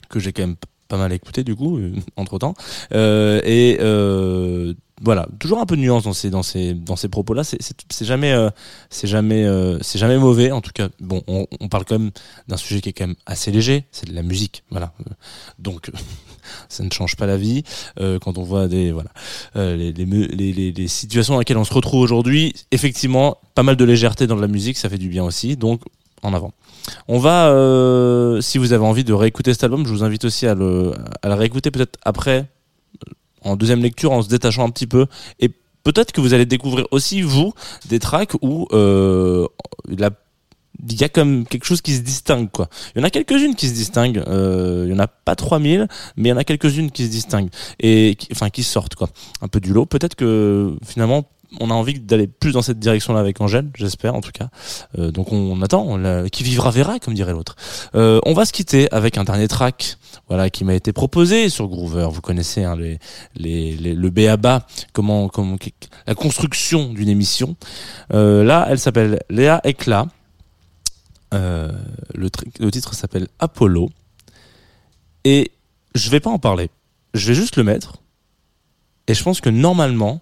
que 0.09 0.19
j'ai 0.19 0.33
quand 0.33 0.41
même 0.41 0.55
pas 0.87 0.97
mal 0.97 1.13
écouté 1.13 1.43
du 1.43 1.55
coup 1.55 1.79
entre 2.17 2.37
temps 2.39 2.53
et 2.91 3.77
euh, 3.79 4.73
voilà 5.01 5.27
toujours 5.39 5.59
un 5.59 5.65
peu 5.65 5.75
de 5.75 5.81
nuance 5.81 6.03
dans 6.03 6.13
ces 6.13 6.29
dans 6.29 6.43
ces 6.43 6.73
dans 6.73 6.95
ces 6.95 7.09
propos 7.09 7.33
là 7.33 7.43
c'est 7.43 7.59
jamais 8.01 8.31
euh, 8.31 8.49
c'est 8.89 9.07
jamais 9.07 9.43
euh, 9.43 9.77
c'est 9.81 9.99
jamais 9.99 10.17
mauvais. 10.17 10.51
En 10.51 10.61
tout 10.61 10.71
cas 10.73 10.89
bon 10.99 11.23
on, 11.27 11.47
on 11.59 11.67
parle 11.67 11.85
quand 11.85 11.97
même 11.97 12.11
d'un 12.47 12.57
sujet 12.57 12.81
qui 12.81 12.89
est 12.89 12.93
quand 12.93 13.07
même 13.07 13.15
assez 13.25 13.51
léger. 13.51 13.85
C'est 13.91 14.07
de 14.07 14.13
la 14.13 14.23
musique 14.23 14.63
voilà. 14.69 14.93
Euh, 15.01 15.13
donc 15.59 15.91
ça 16.69 16.83
ne 16.83 16.91
change 16.91 17.15
pas 17.15 17.25
la 17.25 17.37
vie 17.37 17.63
euh, 17.99 18.19
quand 18.19 18.37
on 18.37 18.43
voit 18.43 18.67
des 18.67 18.91
voilà 18.91 19.09
euh, 19.55 19.75
les, 19.75 19.91
les, 19.91 20.05
les, 20.05 20.53
les, 20.53 20.71
les 20.71 20.87
situations 20.87 21.33
dans 21.33 21.39
lesquelles 21.39 21.57
on 21.57 21.65
se 21.65 21.73
retrouve 21.73 22.01
aujourd'hui. 22.01 22.53
Effectivement 22.71 23.37
pas 23.55 23.63
mal 23.63 23.75
de 23.75 23.85
légèreté 23.85 24.27
dans 24.27 24.35
la 24.35 24.47
musique 24.47 24.77
ça 24.77 24.89
fait 24.89 24.97
du 24.97 25.09
bien 25.09 25.23
aussi. 25.23 25.57
Donc 25.57 25.81
en 26.23 26.33
avant. 26.33 26.53
On 27.07 27.19
va, 27.19 27.49
euh, 27.49 28.41
si 28.41 28.57
vous 28.57 28.73
avez 28.73 28.83
envie 28.83 29.03
de 29.03 29.13
réécouter 29.13 29.53
cet 29.53 29.63
album, 29.63 29.85
je 29.85 29.91
vous 29.91 30.03
invite 30.03 30.25
aussi 30.25 30.47
à 30.47 30.55
le, 30.55 30.93
à 31.21 31.27
le 31.29 31.33
réécouter 31.35 31.71
peut-être 31.71 31.99
après, 32.03 32.47
en 33.41 33.55
deuxième 33.55 33.81
lecture, 33.81 34.11
en 34.11 34.21
se 34.21 34.29
détachant 34.29 34.65
un 34.65 34.69
petit 34.69 34.87
peu. 34.87 35.07
Et 35.39 35.49
peut-être 35.83 36.11
que 36.11 36.21
vous 36.21 36.33
allez 36.33 36.45
découvrir 36.45 36.87
aussi, 36.91 37.21
vous, 37.21 37.53
des 37.89 37.99
tracks 37.99 38.33
où 38.41 38.67
euh, 38.71 39.47
il 39.89 39.99
y 40.99 41.03
a 41.03 41.09
comme 41.09 41.45
quelque 41.45 41.65
chose 41.65 41.81
qui 41.81 41.95
se 41.95 42.01
distingue 42.01 42.49
quoi. 42.49 42.69
Il 42.95 42.99
y 42.99 43.01
en 43.01 43.05
a 43.05 43.09
quelques-unes 43.09 43.55
qui 43.55 43.67
se 43.67 43.73
distinguent, 43.73 44.23
euh, 44.27 44.85
il 44.87 44.91
y 44.91 44.95
en 44.95 44.99
a 44.99 45.07
pas 45.07 45.35
3000 45.35 45.87
mais 46.17 46.29
il 46.29 46.31
y 46.31 46.33
en 46.33 46.37
a 46.37 46.43
quelques-unes 46.43 46.91
qui 46.91 47.05
se 47.05 47.11
distinguent 47.11 47.51
et 47.79 48.15
qui, 48.17 48.29
enfin 48.31 48.49
qui 48.49 48.63
sortent 48.63 48.95
quoi. 48.95 49.09
Un 49.41 49.47
peu 49.47 49.59
du 49.59 49.73
lot. 49.73 49.85
Peut-être 49.85 50.15
que 50.15 50.75
finalement 50.85 51.25
on 51.59 51.69
a 51.69 51.73
envie 51.73 51.99
d'aller 51.99 52.27
plus 52.27 52.53
dans 52.53 52.61
cette 52.61 52.79
direction-là 52.79 53.19
avec 53.19 53.41
Angèle, 53.41 53.69
j'espère 53.75 54.15
en 54.15 54.21
tout 54.21 54.31
cas. 54.31 54.49
Euh, 54.97 55.11
donc 55.11 55.31
on, 55.33 55.61
attend, 55.61 55.83
on 55.85 56.29
qui 56.29 56.43
vivra 56.43 56.71
verra 56.71 56.97
comme 56.99 57.13
dirait 57.13 57.33
l'autre. 57.33 57.55
Euh, 57.95 58.19
on 58.25 58.33
va 58.33 58.45
se 58.45 58.53
quitter 58.53 58.91
avec 58.93 59.17
un 59.17 59.23
dernier 59.25 59.47
track 59.47 59.97
voilà 60.27 60.49
qui 60.49 60.63
m'a 60.63 60.73
été 60.73 60.93
proposé 60.93 61.49
sur 61.49 61.67
Groover. 61.67 62.07
Vous 62.11 62.21
connaissez 62.21 62.63
hein, 62.63 62.75
les, 62.77 62.99
les, 63.35 63.75
les- 63.75 63.93
le 63.95 64.09
béaba, 64.09 64.65
comment 64.93 65.27
comment 65.27 65.57
la 66.07 66.15
construction 66.15 66.93
d'une 66.93 67.09
émission. 67.09 67.55
Euh, 68.13 68.43
là, 68.43 68.65
elle 68.69 68.79
s'appelle 68.79 69.19
Léa 69.29 69.59
Ekla. 69.65 70.07
Euh, 71.33 71.71
le, 72.13 72.29
le 72.59 72.71
titre 72.71 72.93
s'appelle 72.93 73.27
Apollo. 73.39 73.89
Et 75.23 75.51
je 75.95 76.09
vais 76.09 76.19
pas 76.19 76.29
en 76.29 76.39
parler. 76.39 76.69
Je 77.13 77.27
vais 77.27 77.33
juste 77.35 77.57
le 77.57 77.63
mettre. 77.63 77.97
Et 79.07 79.13
je 79.13 79.23
pense 79.23 79.41
que 79.41 79.49
normalement, 79.49 80.21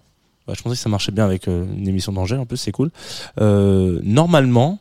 bah, 0.50 0.56
je 0.58 0.64
pensais 0.64 0.76
que 0.76 0.82
ça 0.82 0.90
marchait 0.90 1.12
bien 1.12 1.26
avec 1.26 1.48
euh, 1.48 1.64
une 1.78 1.88
émission 1.88 2.12
d'Angèle, 2.12 2.40
en 2.40 2.48
plus 2.48 2.58
c'est 2.58 2.72
cool. 2.72 2.90
Euh, 3.40 4.00
normalement, 4.02 4.80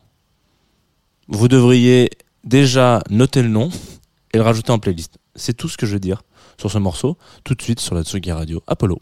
vous 1.27 1.47
devriez 1.47 2.09
déjà 2.43 3.03
noter 3.11 3.43
le 3.43 3.49
nom 3.49 3.69
et 4.33 4.37
le 4.37 4.43
rajouter 4.43 4.71
en 4.71 4.79
playlist. 4.79 5.19
C'est 5.35 5.53
tout 5.53 5.69
ce 5.69 5.77
que 5.77 5.85
je 5.85 5.93
veux 5.93 5.99
dire 5.99 6.23
sur 6.57 6.71
ce 6.71 6.79
morceau, 6.79 7.19
tout 7.43 7.53
de 7.53 7.61
suite 7.61 7.79
sur 7.79 7.93
la 7.93 8.01
Tsugi 8.01 8.31
Radio. 8.31 8.63
Apollo. 8.65 8.97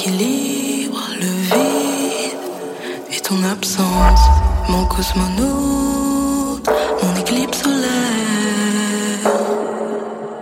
En 0.00 0.12
équilibre, 0.12 1.00
le 1.20 1.26
vide 1.26 2.38
et 3.12 3.20
ton 3.20 3.42
absence, 3.44 4.20
mon 4.68 4.84
cosmonaute, 4.86 6.68
mon 7.02 7.20
éclipse 7.20 7.62
solaire. 7.62 7.90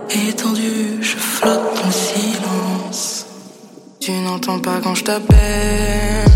Étendu, 0.09 0.97
je 1.01 1.17
flotte 1.17 1.75
dans 1.75 1.87
le 1.87 1.91
silence. 1.91 3.25
Tu 3.99 4.11
n'entends 4.11 4.59
pas 4.59 4.79
quand 4.81 4.95
je 4.95 5.03
t'appelle, 5.03 6.28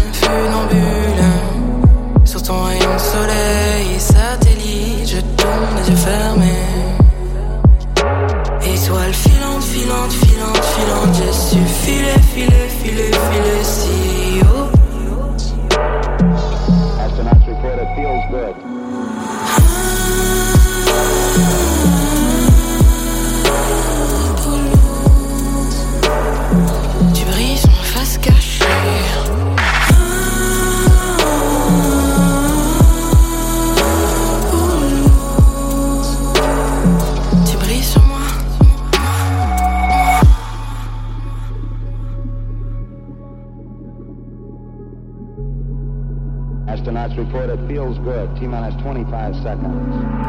it, 47.36 47.60
feels 47.68 47.98
good. 48.00 48.30
T-minus 48.36 48.76
25 48.76 49.34
seconds. 49.36 49.74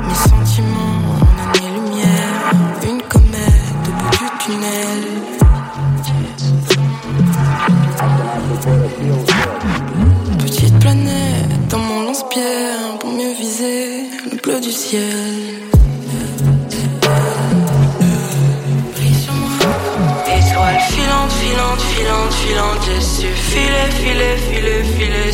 Mes 0.06 0.14
sentiments 0.14 1.04
en 1.10 1.26
année-lumière, 1.42 2.52
une 2.82 3.02
comète 3.02 3.84
au 3.88 3.92
bout 4.00 4.10
du 4.10 4.28
tunnel. 4.40 5.02
Petite 10.38 10.78
planète 10.78 11.68
dans 11.68 11.78
mon 11.78 12.02
lance-pierre 12.02 12.98
pour 13.00 13.10
mieux 13.10 13.34
viser 13.38 14.08
le 14.30 14.36
bleu 14.42 14.60
du 14.60 14.70
ciel. 14.70 15.02
Étoile 20.26 20.80
filante, 20.88 21.32
filante, 21.32 21.80
filante, 21.80 22.32
filante, 22.32 22.80
j'ai 22.86 23.00
su 23.00 23.26
filer, 23.26 23.90
filer, 24.00 24.36
filer, 24.36 24.82
filer 24.96 25.33